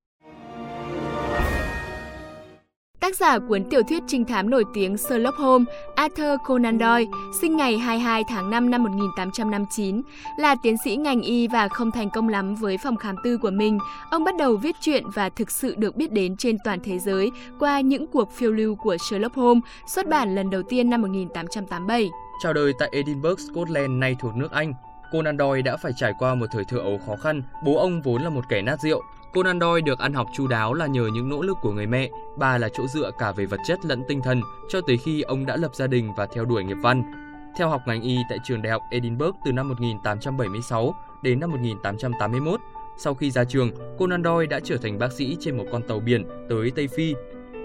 Tác 3.01 3.17
giả 3.17 3.39
cuốn 3.39 3.65
tiểu 3.65 3.83
thuyết 3.83 4.03
trinh 4.07 4.25
thám 4.25 4.51
nổi 4.51 4.65
tiếng 4.75 4.97
Sherlock 4.97 5.39
Holmes, 5.39 5.69
Arthur 5.95 6.41
Conan 6.45 6.79
Doyle, 6.79 7.05
sinh 7.41 7.57
ngày 7.57 7.79
22 7.79 8.25
tháng 8.29 8.51
5 8.51 8.71
năm 8.71 8.83
1859, 8.85 10.03
là 10.39 10.57
tiến 10.63 10.77
sĩ 10.85 10.97
ngành 10.97 11.23
y 11.23 11.49
và 11.49 11.69
không 11.69 11.91
thành 11.91 12.11
công 12.11 12.29
lắm 12.29 12.55
với 12.55 12.79
phòng 12.79 12.97
khám 12.97 13.17
tư 13.25 13.39
của 13.39 13.51
mình. 13.51 13.79
Ông 14.11 14.25
bắt 14.25 14.35
đầu 14.39 14.57
viết 14.57 14.77
truyện 14.81 15.05
và 15.15 15.29
thực 15.29 15.51
sự 15.51 15.75
được 15.79 15.97
biết 15.97 16.13
đến 16.13 16.37
trên 16.37 16.57
toàn 16.65 16.79
thế 16.85 16.99
giới 16.99 17.31
qua 17.59 17.81
những 17.81 18.07
cuộc 18.07 18.33
phiêu 18.33 18.53
lưu 18.53 18.75
của 18.75 18.97
Sherlock 19.11 19.35
Holmes, 19.35 19.65
xuất 19.87 20.09
bản 20.09 20.35
lần 20.35 20.51
đầu 20.51 20.63
tiên 20.63 20.91
năm 20.91 21.03
1887. 21.03 22.11
Chào 22.43 22.53
đời 22.53 22.73
tại 22.79 22.89
Edinburgh, 22.93 23.41
Scotland, 23.41 23.91
nay 23.91 24.17
thuộc 24.21 24.37
nước 24.37 24.53
Anh, 24.53 24.75
Conan 25.13 25.39
Doyle 25.39 25.63
đã 25.63 25.77
phải 25.77 25.93
trải 25.97 26.13
qua 26.19 26.35
một 26.35 26.47
thời 26.53 26.65
thơ 26.69 26.79
ấu 26.79 27.01
khó 27.07 27.17
khăn. 27.17 27.43
Bố 27.65 27.77
ông 27.77 28.03
vốn 28.03 28.23
là 28.23 28.31
một 28.31 28.45
kẻ 28.49 28.63
nát 28.63 28.81
rượu, 28.81 29.03
Conan 29.33 29.61
Doyle 29.61 29.81
được 29.81 29.99
ăn 29.99 30.13
học 30.13 30.27
chu 30.35 30.47
đáo 30.47 30.75
là 30.75 30.87
nhờ 30.87 31.09
những 31.13 31.29
nỗ 31.29 31.43
lực 31.43 31.57
của 31.63 31.73
người 31.73 31.87
mẹ, 31.87 32.11
bà 32.37 32.59
là 32.59 32.69
chỗ 32.69 32.87
dựa 32.87 33.11
cả 33.19 33.33
về 33.33 33.47
vật 33.47 33.61
chất 33.67 33.85
lẫn 33.85 34.03
tinh 34.09 34.21
thần 34.25 34.41
cho 34.69 34.81
tới 34.81 34.97
khi 34.97 35.23
ông 35.23 35.47
đã 35.47 35.57
lập 35.57 35.75
gia 35.75 35.87
đình 35.87 36.13
và 36.17 36.27
theo 36.27 36.45
đuổi 36.45 36.65
nghiệp 36.65 36.77
văn. 36.83 37.03
Theo 37.59 37.69
học 37.69 37.81
ngành 37.87 38.03
y 38.03 38.19
tại 38.29 38.39
trường 38.45 38.63
đại 38.63 38.73
học 38.73 38.83
Edinburgh 38.91 39.37
từ 39.45 39.53
năm 39.53 39.69
1876 39.69 40.95
đến 41.23 41.41
năm 41.41 41.51
1881, 41.51 42.61
sau 42.99 43.15
khi 43.15 43.31
ra 43.31 43.45
trường, 43.45 43.71
Conan 43.99 44.25
Doyle 44.25 44.47
đã 44.47 44.61
trở 44.61 44.77
thành 44.77 44.99
bác 44.99 45.13
sĩ 45.13 45.37
trên 45.41 45.57
một 45.57 45.65
con 45.73 45.83
tàu 45.83 46.01
biển 46.01 46.25
tới 46.49 46.71
Tây 46.71 46.89
Phi. 46.89 47.15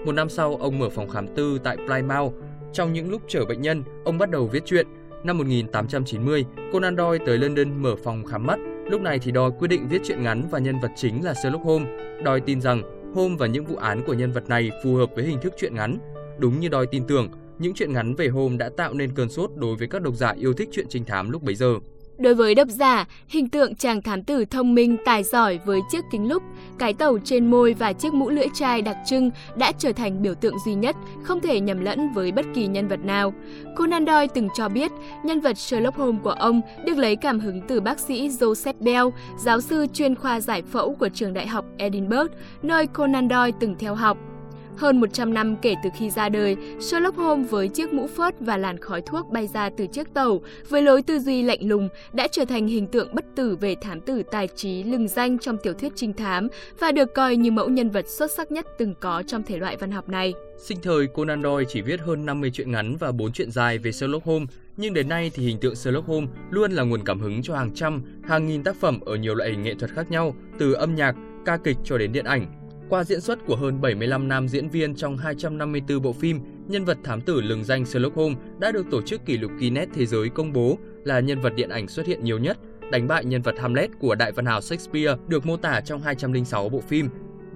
Một 0.06 0.12
năm 0.12 0.28
sau, 0.28 0.56
ông 0.56 0.78
mở 0.78 0.88
phòng 0.88 1.08
khám 1.08 1.34
tư 1.34 1.58
tại 1.64 1.76
Plymouth. 1.76 2.32
Trong 2.72 2.92
những 2.92 3.10
lúc 3.10 3.22
chở 3.28 3.44
bệnh 3.44 3.62
nhân, 3.62 3.84
ông 4.04 4.18
bắt 4.18 4.30
đầu 4.30 4.46
viết 4.46 4.62
truyện. 4.66 4.86
Năm 5.24 5.38
1890, 5.38 6.44
Conan 6.72 6.96
Doyle 6.96 7.24
tới 7.26 7.38
London 7.38 7.82
mở 7.82 7.96
phòng 8.04 8.24
khám 8.24 8.46
mắt 8.46 8.58
Lúc 8.88 9.00
này 9.00 9.18
thì 9.18 9.32
Doyle 9.34 9.56
quyết 9.58 9.68
định 9.68 9.88
viết 9.88 10.00
truyện 10.04 10.22
ngắn 10.22 10.48
và 10.50 10.58
nhân 10.58 10.80
vật 10.80 10.90
chính 10.96 11.24
là 11.24 11.34
Sherlock 11.34 11.64
Holmes. 11.64 11.88
Doyle 12.24 12.44
tin 12.46 12.60
rằng 12.60 12.82
Holmes 13.14 13.38
và 13.38 13.46
những 13.46 13.64
vụ 13.64 13.76
án 13.76 14.02
của 14.06 14.14
nhân 14.14 14.32
vật 14.32 14.48
này 14.48 14.70
phù 14.84 14.94
hợp 14.94 15.10
với 15.14 15.24
hình 15.24 15.38
thức 15.40 15.52
truyện 15.56 15.74
ngắn. 15.74 15.98
Đúng 16.38 16.60
như 16.60 16.68
Doyle 16.72 16.88
tin 16.90 17.04
tưởng, 17.06 17.28
những 17.58 17.74
truyện 17.74 17.92
ngắn 17.92 18.14
về 18.14 18.28
Holmes 18.28 18.58
đã 18.58 18.70
tạo 18.76 18.94
nên 18.94 19.14
cơn 19.14 19.28
sốt 19.28 19.50
đối 19.56 19.76
với 19.76 19.88
các 19.88 20.02
độc 20.02 20.14
giả 20.14 20.34
yêu 20.38 20.52
thích 20.52 20.68
truyện 20.72 20.86
trinh 20.88 21.04
thám 21.04 21.30
lúc 21.30 21.42
bấy 21.42 21.54
giờ. 21.54 21.74
Đối 22.22 22.34
với 22.34 22.54
độc 22.54 22.68
giả, 22.68 23.06
hình 23.28 23.48
tượng 23.48 23.74
chàng 23.74 24.02
thám 24.02 24.22
tử 24.22 24.44
thông 24.44 24.74
minh, 24.74 24.96
tài 25.04 25.22
giỏi 25.22 25.58
với 25.64 25.80
chiếc 25.90 26.04
kính 26.12 26.28
lúp, 26.28 26.42
cái 26.78 26.94
tàu 26.94 27.18
trên 27.24 27.50
môi 27.50 27.74
và 27.74 27.92
chiếc 27.92 28.14
mũ 28.14 28.30
lưỡi 28.30 28.46
chai 28.54 28.82
đặc 28.82 28.96
trưng 29.06 29.30
đã 29.56 29.72
trở 29.78 29.92
thành 29.92 30.22
biểu 30.22 30.34
tượng 30.34 30.58
duy 30.58 30.74
nhất, 30.74 30.96
không 31.22 31.40
thể 31.40 31.60
nhầm 31.60 31.80
lẫn 31.80 32.12
với 32.12 32.32
bất 32.32 32.46
kỳ 32.54 32.66
nhân 32.66 32.88
vật 32.88 33.04
nào. 33.04 33.34
Conan 33.76 34.06
Doyle 34.06 34.26
từng 34.34 34.48
cho 34.56 34.68
biết, 34.68 34.92
nhân 35.24 35.40
vật 35.40 35.58
Sherlock 35.58 35.96
Holmes 35.96 36.22
của 36.22 36.30
ông 36.30 36.60
được 36.86 36.98
lấy 36.98 37.16
cảm 37.16 37.40
hứng 37.40 37.60
từ 37.68 37.80
bác 37.80 37.98
sĩ 37.98 38.28
Joseph 38.28 38.74
Bell, 38.80 39.08
giáo 39.38 39.60
sư 39.60 39.86
chuyên 39.92 40.14
khoa 40.14 40.40
giải 40.40 40.62
phẫu 40.62 40.94
của 40.94 41.08
trường 41.08 41.34
đại 41.34 41.46
học 41.46 41.64
Edinburgh, 41.78 42.32
nơi 42.62 42.86
Conan 42.86 43.28
Doyle 43.28 43.56
từng 43.60 43.76
theo 43.78 43.94
học. 43.94 44.31
Hơn 44.76 45.00
100 45.00 45.34
năm 45.34 45.56
kể 45.62 45.74
từ 45.84 45.90
khi 45.98 46.10
ra 46.10 46.28
đời, 46.28 46.56
Sherlock 46.80 47.16
Holmes 47.16 47.50
với 47.50 47.68
chiếc 47.68 47.92
mũ 47.92 48.06
phớt 48.06 48.34
và 48.40 48.56
làn 48.56 48.78
khói 48.78 49.02
thuốc 49.06 49.28
bay 49.30 49.48
ra 49.54 49.70
từ 49.76 49.86
chiếc 49.86 50.14
tàu, 50.14 50.40
với 50.68 50.82
lối 50.82 51.02
tư 51.02 51.18
duy 51.18 51.42
lạnh 51.42 51.68
lùng, 51.68 51.88
đã 52.12 52.28
trở 52.32 52.44
thành 52.44 52.66
hình 52.66 52.86
tượng 52.86 53.14
bất 53.14 53.24
tử 53.36 53.56
về 53.60 53.74
thám 53.82 54.00
tử 54.00 54.22
tài 54.30 54.48
trí 54.48 54.82
lừng 54.82 55.08
danh 55.08 55.38
trong 55.38 55.56
tiểu 55.62 55.72
thuyết 55.74 55.92
trinh 55.96 56.12
thám 56.12 56.48
và 56.78 56.92
được 56.92 57.14
coi 57.14 57.36
như 57.36 57.50
mẫu 57.50 57.68
nhân 57.68 57.90
vật 57.90 58.08
xuất 58.08 58.30
sắc 58.30 58.52
nhất 58.52 58.66
từng 58.78 58.94
có 59.00 59.22
trong 59.26 59.42
thể 59.42 59.58
loại 59.58 59.76
văn 59.76 59.90
học 59.90 60.08
này. 60.08 60.34
Sinh 60.58 60.78
thời, 60.82 61.06
Conan 61.06 61.42
Doyle 61.42 61.68
chỉ 61.68 61.82
viết 61.82 62.00
hơn 62.00 62.26
50 62.26 62.50
truyện 62.50 62.70
ngắn 62.70 62.96
và 62.96 63.12
4 63.12 63.32
truyện 63.32 63.50
dài 63.50 63.78
về 63.78 63.92
Sherlock 63.92 64.24
Holmes, 64.24 64.48
nhưng 64.76 64.94
đến 64.94 65.08
nay 65.08 65.30
thì 65.34 65.46
hình 65.46 65.58
tượng 65.60 65.74
Sherlock 65.74 66.06
Holmes 66.06 66.30
luôn 66.50 66.72
là 66.72 66.82
nguồn 66.82 67.04
cảm 67.04 67.20
hứng 67.20 67.42
cho 67.42 67.56
hàng 67.56 67.74
trăm, 67.74 68.02
hàng 68.28 68.46
nghìn 68.46 68.62
tác 68.62 68.76
phẩm 68.76 69.00
ở 69.00 69.16
nhiều 69.16 69.34
loại 69.34 69.50
hình 69.50 69.62
nghệ 69.62 69.74
thuật 69.74 69.90
khác 69.90 70.10
nhau, 70.10 70.34
từ 70.58 70.72
âm 70.72 70.94
nhạc, 70.94 71.16
ca 71.44 71.56
kịch 71.56 71.76
cho 71.84 71.98
đến 71.98 72.12
điện 72.12 72.24
ảnh. 72.24 72.61
Qua 72.88 73.04
diễn 73.04 73.20
xuất 73.20 73.46
của 73.46 73.56
hơn 73.56 73.80
75 73.80 74.28
nam 74.28 74.48
diễn 74.48 74.68
viên 74.68 74.94
trong 74.94 75.16
254 75.16 76.02
bộ 76.02 76.12
phim, 76.12 76.40
nhân 76.68 76.84
vật 76.84 76.98
thám 77.04 77.20
tử 77.20 77.40
lừng 77.40 77.64
danh 77.64 77.84
Sherlock 77.84 78.16
Holmes 78.16 78.38
đã 78.58 78.72
được 78.72 78.86
tổ 78.90 79.02
chức 79.02 79.26
kỷ 79.26 79.38
lục 79.38 79.50
Guinness 79.58 79.92
Thế 79.94 80.06
giới 80.06 80.28
công 80.28 80.52
bố 80.52 80.78
là 81.04 81.20
nhân 81.20 81.40
vật 81.40 81.54
điện 81.54 81.68
ảnh 81.68 81.88
xuất 81.88 82.06
hiện 82.06 82.24
nhiều 82.24 82.38
nhất, 82.38 82.58
đánh 82.90 83.08
bại 83.08 83.24
nhân 83.24 83.42
vật 83.42 83.54
Hamlet 83.58 83.90
của 83.98 84.14
đại 84.14 84.32
văn 84.32 84.46
hào 84.46 84.60
Shakespeare 84.60 85.16
được 85.28 85.46
mô 85.46 85.56
tả 85.56 85.80
trong 85.80 86.02
206 86.02 86.68
bộ 86.68 86.80
phim. 86.80 87.08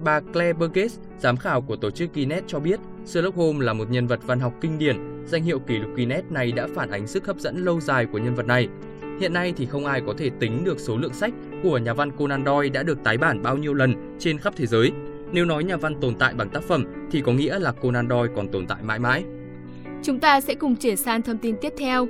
Bà 0.03 0.19
Claire 0.19 0.53
Burgess, 0.53 0.99
giám 1.19 1.37
khảo 1.37 1.61
của 1.61 1.75
tổ 1.75 1.91
chức 1.91 2.13
Guinness 2.13 2.47
cho 2.47 2.59
biết, 2.59 2.79
Sherlock 3.05 3.37
Holmes 3.37 3.65
là 3.65 3.73
một 3.73 3.91
nhân 3.91 4.07
vật 4.07 4.19
văn 4.23 4.39
học 4.39 4.53
kinh 4.61 4.77
điển. 4.79 5.25
Danh 5.25 5.43
hiệu 5.43 5.59
kỷ 5.59 5.77
lục 5.77 5.89
Guinness 5.95 6.31
này 6.31 6.51
đã 6.51 6.67
phản 6.75 6.91
ánh 6.91 7.07
sức 7.07 7.27
hấp 7.27 7.39
dẫn 7.39 7.65
lâu 7.65 7.79
dài 7.79 8.05
của 8.05 8.17
nhân 8.17 8.35
vật 8.35 8.45
này. 8.45 8.67
Hiện 9.19 9.33
nay 9.33 9.53
thì 9.57 9.65
không 9.65 9.85
ai 9.85 10.01
có 10.07 10.13
thể 10.17 10.29
tính 10.39 10.63
được 10.63 10.79
số 10.79 10.97
lượng 10.97 11.13
sách 11.13 11.33
của 11.63 11.77
nhà 11.77 11.93
văn 11.93 12.11
Conan 12.11 12.45
Doyle 12.45 12.69
đã 12.69 12.83
được 12.83 13.03
tái 13.03 13.17
bản 13.17 13.43
bao 13.43 13.57
nhiêu 13.57 13.73
lần 13.73 14.17
trên 14.19 14.37
khắp 14.37 14.53
thế 14.57 14.65
giới. 14.65 14.91
Nếu 15.31 15.45
nói 15.45 15.63
nhà 15.63 15.77
văn 15.77 15.95
tồn 16.01 16.15
tại 16.15 16.33
bằng 16.33 16.49
tác 16.49 16.63
phẩm 16.63 16.85
thì 17.11 17.21
có 17.21 17.33
nghĩa 17.33 17.59
là 17.59 17.71
Conan 17.71 18.09
Doyle 18.09 18.33
còn 18.35 18.47
tồn 18.47 18.67
tại 18.67 18.77
mãi 18.83 18.99
mãi. 18.99 19.23
Chúng 20.03 20.19
ta 20.19 20.41
sẽ 20.41 20.55
cùng 20.55 20.75
chuyển 20.75 20.97
sang 20.97 21.21
thông 21.21 21.37
tin 21.37 21.55
tiếp 21.61 21.73
theo. 21.77 22.07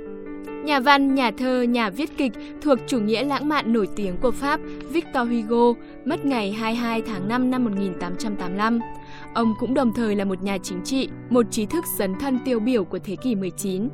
Nhà 0.64 0.80
văn, 0.80 1.14
nhà 1.14 1.30
thơ, 1.30 1.62
nhà 1.62 1.90
viết 1.90 2.10
kịch 2.16 2.32
thuộc 2.62 2.78
chủ 2.86 3.00
nghĩa 3.00 3.24
lãng 3.24 3.48
mạn 3.48 3.72
nổi 3.72 3.88
tiếng 3.96 4.16
của 4.16 4.30
Pháp 4.30 4.60
Victor 4.90 5.28
Hugo 5.28 5.80
mất 6.04 6.24
ngày 6.24 6.52
22 6.52 7.02
tháng 7.06 7.28
5 7.28 7.50
năm 7.50 7.64
1885. 7.64 8.80
Ông 9.34 9.54
cũng 9.60 9.74
đồng 9.74 9.92
thời 9.94 10.16
là 10.16 10.24
một 10.24 10.42
nhà 10.42 10.58
chính 10.58 10.80
trị, 10.84 11.08
một 11.30 11.46
trí 11.50 11.66
thức 11.66 11.84
dấn 11.98 12.14
thân 12.20 12.38
tiêu 12.44 12.60
biểu 12.60 12.84
của 12.84 12.98
thế 12.98 13.16
kỷ 13.16 13.34
19. 13.34 13.88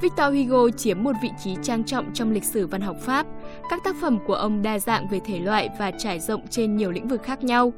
Victor 0.00 0.34
Hugo 0.34 0.70
chiếm 0.70 1.02
một 1.02 1.12
vị 1.22 1.30
trí 1.44 1.56
trang 1.62 1.84
trọng 1.84 2.12
trong 2.14 2.32
lịch 2.32 2.44
sử 2.44 2.66
văn 2.66 2.80
học 2.80 2.96
Pháp. 3.00 3.26
Các 3.70 3.84
tác 3.84 3.96
phẩm 4.00 4.18
của 4.26 4.34
ông 4.34 4.62
đa 4.62 4.78
dạng 4.78 5.08
về 5.08 5.20
thể 5.26 5.38
loại 5.38 5.68
và 5.78 5.90
trải 5.98 6.20
rộng 6.20 6.40
trên 6.50 6.76
nhiều 6.76 6.90
lĩnh 6.90 7.08
vực 7.08 7.22
khác 7.22 7.44
nhau. 7.44 7.72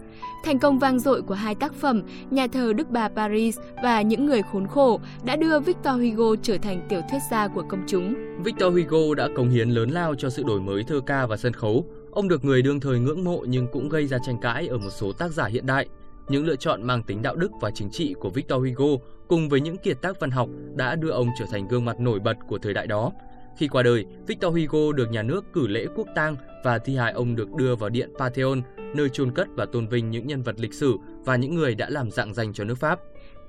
Thành 0.44 0.58
công 0.58 0.78
vang 0.78 0.98
dội 0.98 1.22
của 1.22 1.34
hai 1.34 1.54
tác 1.54 1.74
phẩm, 1.74 2.02
Nhà 2.30 2.46
thờ 2.46 2.72
Đức 2.72 2.90
Bà 2.90 3.08
Paris 3.08 3.58
và 3.82 4.02
Những 4.02 4.26
người 4.26 4.42
khốn 4.52 4.66
khổ, 4.66 5.00
đã 5.24 5.36
đưa 5.36 5.60
Victor 5.60 5.94
Hugo 5.94 6.36
trở 6.42 6.58
thành 6.58 6.86
tiểu 6.88 7.00
thuyết 7.10 7.20
gia 7.30 7.48
của 7.48 7.62
công 7.68 7.82
chúng. 7.86 8.14
Victor 8.42 8.74
Hugo 8.74 9.14
đã 9.14 9.28
cống 9.36 9.50
hiến 9.50 9.70
lớn 9.70 9.90
lao 9.90 10.14
cho 10.14 10.30
sự 10.30 10.42
đổi 10.42 10.60
mới 10.60 10.82
thơ 10.82 11.00
ca 11.06 11.26
và 11.26 11.36
sân 11.36 11.52
khấu. 11.52 11.84
Ông 12.10 12.28
được 12.28 12.44
người 12.44 12.62
đương 12.62 12.80
thời 12.80 12.98
ngưỡng 12.98 13.24
mộ 13.24 13.44
nhưng 13.48 13.66
cũng 13.72 13.88
gây 13.88 14.06
ra 14.06 14.18
tranh 14.26 14.38
cãi 14.38 14.66
ở 14.66 14.78
một 14.78 14.90
số 14.90 15.12
tác 15.12 15.32
giả 15.32 15.46
hiện 15.46 15.66
đại. 15.66 15.86
Những 16.28 16.46
lựa 16.46 16.56
chọn 16.56 16.82
mang 16.82 17.02
tính 17.02 17.22
đạo 17.22 17.36
đức 17.36 17.50
và 17.60 17.70
chính 17.70 17.90
trị 17.90 18.14
của 18.20 18.30
Victor 18.30 18.58
Hugo 18.58 19.04
cùng 19.28 19.48
với 19.48 19.60
những 19.60 19.76
kiệt 19.76 20.02
tác 20.02 20.20
văn 20.20 20.30
học 20.30 20.48
đã 20.74 20.94
đưa 20.94 21.10
ông 21.10 21.28
trở 21.38 21.44
thành 21.50 21.68
gương 21.68 21.84
mặt 21.84 22.00
nổi 22.00 22.18
bật 22.18 22.36
của 22.48 22.58
thời 22.58 22.74
đại 22.74 22.86
đó. 22.86 23.12
Khi 23.58 23.68
qua 23.68 23.82
đời, 23.82 24.04
Victor 24.26 24.54
Hugo 24.56 24.92
được 24.92 25.10
nhà 25.10 25.22
nước 25.22 25.44
cử 25.52 25.66
lễ 25.66 25.86
quốc 25.94 26.06
tang 26.14 26.36
và 26.64 26.78
thi 26.78 26.96
hài 26.96 27.12
ông 27.12 27.36
được 27.36 27.52
đưa 27.52 27.76
vào 27.76 27.90
điện 27.90 28.10
Pantheon, 28.18 28.60
nơi 28.94 29.08
chôn 29.08 29.32
cất 29.32 29.48
và 29.56 29.66
tôn 29.66 29.88
vinh 29.88 30.10
những 30.10 30.26
nhân 30.26 30.42
vật 30.42 30.54
lịch 30.58 30.74
sử 30.74 30.96
và 31.24 31.36
những 31.36 31.54
người 31.54 31.74
đã 31.74 31.90
làm 31.90 32.10
dạng 32.10 32.34
danh 32.34 32.52
cho 32.52 32.64
nước 32.64 32.78
Pháp. 32.78 33.00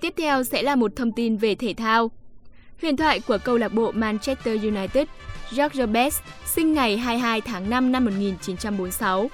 Tiếp 0.01 0.13
theo 0.17 0.43
sẽ 0.43 0.63
là 0.63 0.75
một 0.75 0.95
thông 0.95 1.11
tin 1.11 1.37
về 1.37 1.55
thể 1.55 1.73
thao. 1.77 2.11
Huyền 2.81 2.97
thoại 2.97 3.19
của 3.27 3.37
câu 3.43 3.57
lạc 3.57 3.73
bộ 3.73 3.91
Manchester 3.91 4.63
United, 4.63 5.07
George 5.55 5.85
Best, 5.85 6.21
sinh 6.45 6.73
ngày 6.73 6.97
22 6.97 7.41
tháng 7.41 7.69
5 7.69 7.91
năm 7.91 8.05
1946. 8.05 9.29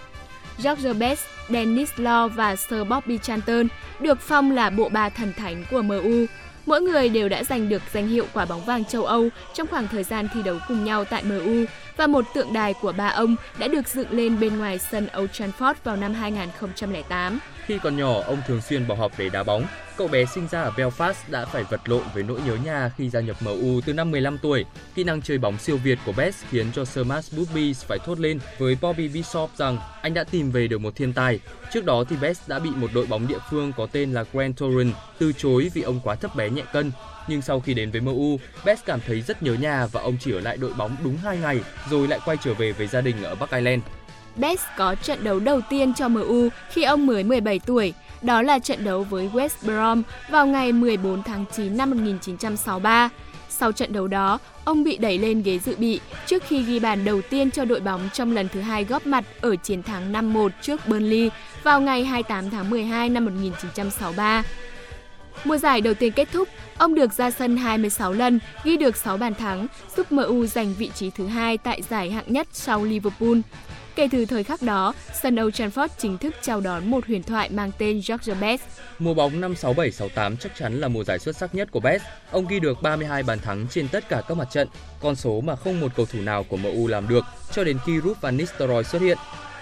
George 0.64 0.94
Best, 0.94 1.22
Dennis 1.50 1.92
Law 1.98 2.30
và 2.30 2.56
Sir 2.56 2.80
Bobby 2.90 3.18
Charlton 3.18 3.68
được 4.00 4.22
phong 4.22 4.52
là 4.52 4.70
bộ 4.70 4.90
ba 4.90 5.10
thần 5.10 5.34
thánh 5.34 5.66
của 5.72 5.82
MU. 5.82 6.26
Mỗi 6.66 6.82
người 6.82 7.10
đều 7.10 7.30
đã 7.30 7.44
giành 7.44 7.70
được 7.70 7.82
danh 7.94 8.08
hiệu 8.08 8.26
quả 8.34 8.46
bóng 8.46 8.66
vàng 8.66 8.86
châu 8.86 9.06
Âu 9.06 9.30
trong 9.54 9.68
khoảng 9.68 9.88
thời 9.88 10.04
gian 10.04 10.28
thi 10.34 10.44
đấu 10.44 10.58
cùng 10.68 10.86
nhau 10.86 11.06
tại 11.06 11.24
MU 11.24 11.66
và 11.98 12.08
một 12.08 12.26
tượng 12.34 12.54
đài 12.54 12.74
của 12.74 12.92
ba 12.92 13.08
ông 13.08 13.36
đã 13.60 13.68
được 13.68 13.88
dựng 13.88 14.12
lên 14.12 14.40
bên 14.40 14.58
ngoài 14.58 14.80
sân 14.80 15.08
Old 15.18 15.32
Trafford 15.32 15.74
vào 15.84 15.96
năm 15.96 16.14
2008. 16.14 17.40
Khi 17.66 17.80
còn 17.84 17.98
nhỏ, 17.98 18.22
ông 18.26 18.42
thường 18.48 18.62
xuyên 18.62 18.88
bỏ 18.88 18.96
học 18.96 19.12
để 19.18 19.30
đá 19.30 19.44
bóng. 19.44 19.66
Cậu 19.98 20.08
bé 20.08 20.26
sinh 20.26 20.48
ra 20.48 20.62
ở 20.62 20.72
Belfast 20.72 21.14
đã 21.28 21.46
phải 21.46 21.64
vật 21.64 21.82
lộn 21.86 22.04
với 22.14 22.24
nỗi 22.24 22.40
nhớ 22.46 22.58
nhà 22.66 22.92
khi 22.98 23.10
gia 23.10 23.20
nhập 23.20 23.36
MU 23.42 23.82
từ 23.86 23.94
năm 23.94 24.12
15 24.12 24.38
tuổi. 24.38 24.66
Kỹ 24.96 25.04
năng 25.04 25.22
chơi 25.22 25.38
bóng 25.38 25.58
siêu 25.58 25.78
việt 25.84 26.00
của 26.06 26.12
Best 26.12 26.44
khiến 26.50 26.72
cho 26.76 26.86
Sir 26.86 27.06
Max 27.06 27.34
Busby 27.38 27.74
phải 27.74 27.98
thốt 28.06 28.20
lên 28.20 28.40
với 28.58 28.78
Bobby 28.82 29.08
Bishop 29.08 29.50
rằng 29.58 29.78
anh 30.02 30.14
đã 30.14 30.24
tìm 30.24 30.52
về 30.52 30.68
được 30.68 30.78
một 30.78 30.96
thiên 30.96 31.14
tài. 31.14 31.40
Trước 31.74 31.86
đó 31.86 32.04
thì 32.10 32.16
Best 32.22 32.50
đã 32.50 32.60
bị 32.60 32.70
một 32.76 32.88
đội 32.94 33.06
bóng 33.06 33.28
địa 33.28 33.40
phương 33.50 33.74
có 33.78 33.88
tên 33.92 34.14
là 34.14 34.24
Grand 34.34 34.58
Torrent 34.58 34.94
từ 35.20 35.34
chối 35.34 35.72
vì 35.74 35.82
ông 35.82 36.00
quá 36.04 36.16
thấp 36.16 36.36
bé 36.36 36.50
nhẹ 36.50 36.64
cân. 36.74 36.92
Nhưng 37.28 37.42
sau 37.42 37.60
khi 37.60 37.74
đến 37.74 37.92
với 37.92 38.02
MU, 38.02 38.40
Best 38.66 38.86
cảm 38.86 39.00
thấy 39.08 39.22
rất 39.22 39.44
nhớ 39.44 39.54
nhà 39.54 39.86
và 39.86 40.02
ông 40.02 40.18
chỉ 40.20 40.32
ở 40.32 40.40
lại 40.40 40.58
đội 40.58 40.74
bóng 40.74 40.96
đúng 41.04 41.18
2 41.18 41.38
ngày 41.38 41.60
rồi 41.90 42.08
lại 42.08 42.20
quay 42.26 42.38
trở 42.44 42.54
về 42.54 42.72
với 42.72 42.88
gia 42.88 43.02
đình 43.02 43.24
ở 43.24 43.36
Bắc 43.36 43.52
Ireland. 43.52 43.82
Best 44.36 44.62
có 44.78 44.96
trận 44.96 45.24
đấu 45.24 45.40
đầu 45.40 45.62
tiên 45.70 45.94
cho 45.94 46.08
MU 46.08 46.50
khi 46.70 46.84
ông 46.84 47.06
mới 47.06 47.24
17 47.24 47.60
tuổi, 47.60 47.94
đó 48.22 48.42
là 48.42 48.60
trận 48.60 48.84
đấu 48.84 49.04
với 49.04 49.30
West 49.34 49.50
Brom 49.62 50.04
vào 50.30 50.48
ngày 50.48 50.72
14 50.72 51.24
tháng 51.24 51.46
9 51.56 51.78
năm 51.78 51.90
1963. 51.90 53.10
Sau 53.50 53.72
trận 53.72 53.94
đấu 53.94 54.08
đó, 54.08 54.40
ông 54.66 54.84
bị 54.84 54.98
đẩy 54.98 55.18
lên 55.18 55.42
ghế 55.42 55.60
dự 55.60 55.76
bị 55.76 56.00
trước 56.26 56.44
khi 56.48 56.64
ghi 56.64 56.80
bàn 56.80 57.06
đầu 57.06 57.22
tiên 57.22 57.52
cho 57.52 57.66
đội 57.66 57.80
bóng 57.80 58.10
trong 58.14 58.32
lần 58.32 58.48
thứ 58.54 58.62
hai 58.62 58.84
góp 58.84 59.08
mặt 59.08 59.26
ở 59.42 59.56
chiến 59.56 59.84
thắng 59.84 60.14
5-1 60.14 60.50
trước 60.62 60.88
Burnley 60.88 61.30
vào 61.64 61.82
ngày 61.82 62.04
28 62.04 62.50
tháng 62.50 62.70
12 62.70 63.10
năm 63.10 63.26
1963. 63.26 64.44
Mùa 65.44 65.58
giải 65.58 65.82
đầu 65.82 65.94
tiên 65.94 66.12
kết 66.12 66.28
thúc, 66.32 66.48
ông 66.78 66.96
được 66.96 67.14
ra 67.14 67.32
sân 67.32 67.58
26 67.58 68.14
lần, 68.14 68.40
ghi 68.64 68.78
được 68.78 68.98
6 68.98 69.18
bàn 69.18 69.36
thắng, 69.36 69.68
giúp 69.98 70.12
MU 70.12 70.46
giành 70.46 70.74
vị 70.74 70.92
trí 70.96 71.10
thứ 71.10 71.28
hai 71.28 71.58
tại 71.58 71.82
giải 71.82 72.12
hạng 72.12 72.26
nhất 72.28 72.48
sau 72.52 72.84
Liverpool. 72.84 73.38
Kể 73.96 74.08
từ 74.12 74.26
thời 74.26 74.44
khắc 74.44 74.62
đó, 74.62 74.94
sân 75.22 75.36
Old 75.42 75.62
Trafford 75.62 75.88
chính 75.98 76.18
thức 76.18 76.36
chào 76.42 76.62
đón 76.62 76.92
một 76.92 77.06
huyền 77.08 77.24
thoại 77.24 77.50
mang 77.50 77.72
tên 77.78 78.02
George 78.08 78.34
Best. 78.34 78.64
Mùa 79.00 79.14
bóng 79.14 79.42
năm 79.42 79.54
67-68 79.54 80.36
chắc 80.36 80.52
chắn 80.58 80.82
là 80.82 80.88
mùa 80.88 81.04
giải 81.04 81.20
xuất 81.20 81.36
sắc 81.36 81.56
nhất 81.56 81.72
của 81.72 81.80
Best. 81.80 82.04
Ông 82.32 82.48
ghi 82.48 82.60
được 82.60 82.82
32 82.82 83.24
bàn 83.24 83.40
thắng 83.40 83.68
trên 83.70 83.88
tất 83.88 84.10
cả 84.10 84.22
các 84.28 84.38
mặt 84.38 84.48
trận, 84.52 84.68
con 85.02 85.16
số 85.16 85.42
mà 85.42 85.56
không 85.56 85.80
một 85.80 85.92
cầu 85.96 86.06
thủ 86.06 86.22
nào 86.22 86.44
của 86.44 86.58
MU 86.58 86.88
làm 86.88 87.08
được 87.08 87.26
cho 87.52 87.64
đến 87.64 87.78
khi 87.86 88.00
Ruud 88.04 88.18
van 88.22 88.38
Nistelrooy 88.38 88.84
xuất 88.84 89.02
hiện. 89.02 89.18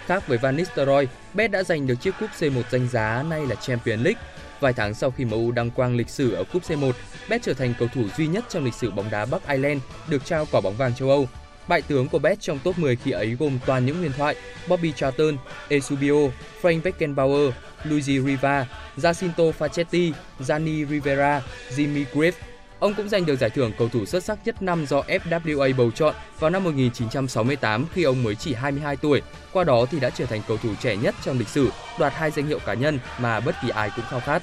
Khác 0.06 0.28
với 0.28 0.38
Van 0.38 0.56
Nistelrooy, 0.56 1.08
Best 1.34 1.51
đã 1.51 1.63
giành 1.63 1.88
được 1.88 1.96
chiếc 2.01 2.13
cúp 2.20 2.30
C1 2.40 2.62
danh 2.72 2.88
giá 2.88 3.24
nay 3.30 3.46
là 3.46 3.56
Champions 3.56 4.04
League. 4.04 4.22
Vài 4.62 4.74
tháng 4.74 4.94
sau 4.94 5.12
khi 5.12 5.25
MU 5.25 5.51
đăng 5.51 5.72
quang 5.72 5.96
lịch 5.96 6.10
sử 6.10 6.34
ở 6.34 6.44
cúp 6.44 6.63
C1, 6.63 6.91
Best 7.30 7.44
trở 7.44 7.53
thành 7.53 7.74
cầu 7.80 7.88
thủ 7.94 8.03
duy 8.18 8.27
nhất 8.27 8.46
trong 8.50 8.65
lịch 8.65 8.74
sử 8.74 8.91
bóng 8.91 9.10
đá 9.12 9.25
Bắc 9.25 9.48
Ireland 9.48 9.82
được 10.08 10.25
trao 10.25 10.48
quả 10.51 10.62
bóng 10.62 10.77
vàng 10.77 10.96
châu 10.96 11.10
Âu 11.10 11.27
Bại 11.68 11.82
tướng 11.82 12.08
của 12.08 12.20
Bet 12.20 12.41
trong 12.41 12.60
top 12.63 12.80
10 12.80 12.96
khi 12.96 13.12
ấy 13.12 13.36
gồm 13.39 13.60
toàn 13.65 13.86
những 13.86 13.98
huyền 13.98 14.12
thoại 14.18 14.36
Bobby 14.68 14.91
Charlton, 14.91 15.38
Esubio, 15.70 16.15
Frank 16.62 16.82
Beckenbauer, 16.82 17.53
Luigi 17.84 18.20
Riva, 18.25 18.68
Jacinto 18.98 19.51
Facchetti, 19.60 20.12
Gianni 20.39 20.86
Rivera, 20.86 21.41
Jimmy 21.75 22.06
Griff. 22.13 22.32
Ông 22.81 22.93
cũng 22.93 23.09
giành 23.09 23.25
được 23.25 23.35
giải 23.35 23.50
thưởng 23.50 23.71
cầu 23.77 23.89
thủ 23.89 24.05
xuất 24.05 24.23
sắc 24.23 24.38
nhất 24.45 24.61
năm 24.61 24.85
do 24.85 25.01
FWA 25.01 25.75
bầu 25.77 25.91
chọn 25.91 26.15
vào 26.39 26.50
năm 26.50 26.63
1968 26.63 27.85
khi 27.93 28.03
ông 28.03 28.23
mới 28.23 28.35
chỉ 28.35 28.53
22 28.53 28.95
tuổi. 28.95 29.21
Qua 29.51 29.63
đó 29.63 29.85
thì 29.91 30.00
đã 30.00 30.09
trở 30.09 30.25
thành 30.25 30.41
cầu 30.47 30.57
thủ 30.57 30.69
trẻ 30.81 30.95
nhất 30.95 31.15
trong 31.25 31.39
lịch 31.39 31.47
sử, 31.47 31.69
đoạt 32.00 32.13
hai 32.13 32.31
danh 32.31 32.47
hiệu 32.47 32.59
cá 32.65 32.73
nhân 32.73 33.00
mà 33.19 33.39
bất 33.39 33.55
kỳ 33.63 33.69
ai 33.69 33.89
cũng 33.95 34.05
khao 34.09 34.19
khát. 34.19 34.41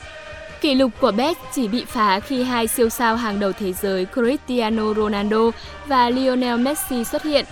Kỷ 0.61 0.75
lục 0.75 0.91
của 1.01 1.13
Beck 1.13 1.41
chỉ 1.55 1.69
bị 1.69 1.85
phá 1.85 2.21
khi 2.21 2.43
hai 2.43 2.67
siêu 2.67 2.89
sao 2.89 3.17
hàng 3.17 3.41
đầu 3.41 3.53
thế 3.53 3.73
giới 3.73 4.07
Cristiano 4.15 4.95
Ronaldo 4.95 5.51
và 5.87 6.11
Lionel 6.11 6.61
Messi 6.61 7.05
xuất 7.05 7.23
hiện. 7.23 7.45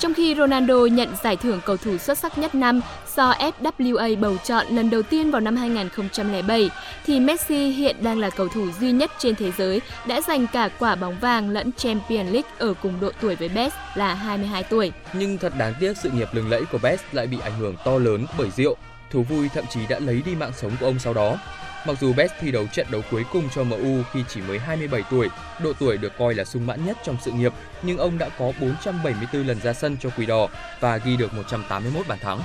Trong 0.00 0.14
khi 0.14 0.34
Ronaldo 0.34 0.74
nhận 0.74 1.08
giải 1.22 1.36
thưởng 1.36 1.60
cầu 1.64 1.76
thủ 1.76 1.98
xuất 1.98 2.18
sắc 2.18 2.38
nhất 2.38 2.54
năm 2.54 2.80
do 3.16 3.32
FWA 3.32 4.20
bầu 4.20 4.36
chọn 4.44 4.66
lần 4.70 4.90
đầu 4.90 5.02
tiên 5.02 5.30
vào 5.30 5.40
năm 5.40 5.56
2007, 5.56 6.70
thì 7.06 7.20
Messi 7.20 7.70
hiện 7.70 7.96
đang 8.02 8.18
là 8.18 8.30
cầu 8.30 8.48
thủ 8.48 8.66
duy 8.80 8.92
nhất 8.92 9.10
trên 9.18 9.34
thế 9.34 9.52
giới 9.58 9.80
đã 10.06 10.20
giành 10.20 10.46
cả 10.46 10.68
quả 10.78 10.94
bóng 10.94 11.18
vàng 11.20 11.50
lẫn 11.50 11.72
Champions 11.72 12.32
League 12.32 12.50
ở 12.58 12.74
cùng 12.82 13.00
độ 13.00 13.10
tuổi 13.20 13.36
với 13.36 13.48
Best 13.48 13.74
là 13.94 14.14
22 14.14 14.62
tuổi. 14.62 14.92
Nhưng 15.12 15.38
thật 15.38 15.52
đáng 15.58 15.74
tiếc 15.80 15.96
sự 15.96 16.10
nghiệp 16.10 16.28
lừng 16.32 16.50
lẫy 16.50 16.62
của 16.72 16.78
Best 16.82 17.02
lại 17.12 17.26
bị 17.26 17.38
ảnh 17.42 17.58
hưởng 17.58 17.76
to 17.84 17.98
lớn 17.98 18.26
bởi 18.38 18.50
rượu. 18.56 18.76
Thú 19.10 19.22
vui 19.22 19.48
thậm 19.54 19.64
chí 19.70 19.80
đã 19.88 19.98
lấy 19.98 20.22
đi 20.26 20.34
mạng 20.34 20.52
sống 20.56 20.72
của 20.80 20.86
ông 20.86 20.98
sau 20.98 21.14
đó. 21.14 21.36
Mặc 21.86 21.96
dù 22.00 22.12
Best 22.12 22.32
thi 22.40 22.50
đấu 22.50 22.66
trận 22.72 22.86
đấu 22.90 23.02
cuối 23.10 23.24
cùng 23.32 23.48
cho 23.54 23.64
MU 23.64 24.02
khi 24.12 24.24
chỉ 24.28 24.40
mới 24.40 24.58
27 24.58 25.02
tuổi, 25.10 25.28
độ 25.62 25.72
tuổi 25.78 25.96
được 25.96 26.12
coi 26.18 26.34
là 26.34 26.44
sung 26.44 26.66
mãn 26.66 26.86
nhất 26.86 26.98
trong 27.04 27.16
sự 27.24 27.32
nghiệp, 27.32 27.52
nhưng 27.82 27.98
ông 27.98 28.18
đã 28.18 28.28
có 28.38 28.52
474 28.60 29.46
lần 29.46 29.60
ra 29.60 29.72
sân 29.72 29.96
cho 30.00 30.10
Quỷ 30.18 30.26
Đỏ 30.26 30.48
và 30.80 30.96
ghi 30.96 31.16
được 31.16 31.34
181 31.34 32.08
bàn 32.08 32.18
thắng. 32.18 32.40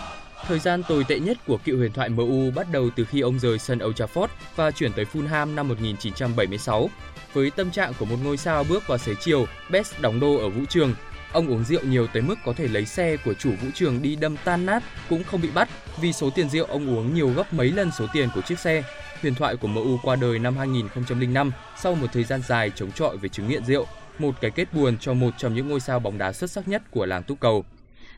Thời 0.47 0.59
gian 0.59 0.83
tồi 0.83 1.03
tệ 1.03 1.19
nhất 1.19 1.37
của 1.47 1.57
cựu 1.57 1.77
huyền 1.77 1.91
thoại 1.91 2.09
MU 2.09 2.51
bắt 2.51 2.67
đầu 2.71 2.89
từ 2.95 3.05
khi 3.05 3.21
ông 3.21 3.39
rời 3.39 3.59
sân 3.59 3.79
Old 3.85 4.01
Trafford 4.01 4.27
và 4.55 4.71
chuyển 4.71 4.93
tới 4.93 5.05
Fulham 5.13 5.55
năm 5.55 5.67
1976. 5.67 6.89
Với 7.33 7.51
tâm 7.51 7.71
trạng 7.71 7.93
của 7.99 8.05
một 8.05 8.17
ngôi 8.23 8.37
sao 8.37 8.63
bước 8.63 8.87
vào 8.87 8.97
xế 8.97 9.13
chiều, 9.19 9.45
Best 9.69 10.01
đóng 10.01 10.19
đô 10.19 10.35
ở 10.35 10.49
vũ 10.49 10.61
trường. 10.69 10.93
Ông 11.31 11.47
uống 11.47 11.63
rượu 11.63 11.81
nhiều 11.83 12.07
tới 12.07 12.21
mức 12.21 12.35
có 12.45 12.53
thể 12.53 12.67
lấy 12.67 12.85
xe 12.85 13.17
của 13.17 13.33
chủ 13.33 13.49
vũ 13.61 13.67
trường 13.73 14.01
đi 14.01 14.15
đâm 14.15 14.37
tan 14.37 14.65
nát 14.65 14.83
cũng 15.09 15.23
không 15.23 15.41
bị 15.41 15.49
bắt 15.53 15.69
vì 16.01 16.13
số 16.13 16.29
tiền 16.29 16.49
rượu 16.49 16.65
ông 16.65 16.97
uống 16.97 17.15
nhiều 17.15 17.29
gấp 17.35 17.53
mấy 17.53 17.71
lần 17.71 17.91
số 17.97 18.05
tiền 18.13 18.29
của 18.35 18.41
chiếc 18.41 18.59
xe 18.59 18.83
huyền 19.21 19.35
thoại 19.35 19.55
của 19.55 19.67
MU 19.67 19.97
qua 20.03 20.15
đời 20.15 20.39
năm 20.39 20.57
2005 20.57 21.51
sau 21.81 21.95
một 21.95 22.07
thời 22.13 22.23
gian 22.23 22.41
dài 22.47 22.71
chống 22.75 22.91
chọi 22.91 23.17
với 23.17 23.29
chứng 23.29 23.47
nghiện 23.47 23.65
rượu, 23.65 23.85
một 24.19 24.35
cái 24.41 24.51
kết 24.51 24.73
buồn 24.73 24.97
cho 24.97 25.13
một 25.13 25.33
trong 25.37 25.55
những 25.55 25.67
ngôi 25.67 25.79
sao 25.79 25.99
bóng 25.99 26.17
đá 26.17 26.33
xuất 26.33 26.51
sắc 26.51 26.67
nhất 26.67 26.81
của 26.91 27.05
làng 27.05 27.23
túc 27.23 27.39
cầu. 27.39 27.65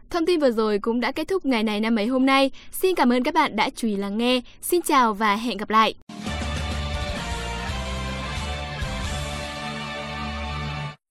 Thông 0.10 0.26
tin 0.26 0.40
vừa 0.40 0.52
rồi 0.52 0.80
cũng 0.80 1.00
đã 1.00 1.12
kết 1.12 1.28
thúc 1.28 1.46
ngày 1.46 1.64
này 1.64 1.80
năm 1.80 1.96
ấy 2.00 2.08
hôm 2.08 2.26
nay. 2.26 2.52
Xin 2.72 2.96
cảm 2.96 3.14
ơn 3.14 3.24
các 3.24 3.34
bạn 3.34 3.56
đã 3.56 3.70
chú 3.76 3.88
ý 3.88 3.96
lắng 3.96 4.18
nghe. 4.18 4.42
Xin 4.62 4.82
chào 4.82 5.14
và 5.14 5.36
hẹn 5.36 5.58
gặp 5.58 5.70
lại. 5.70 5.96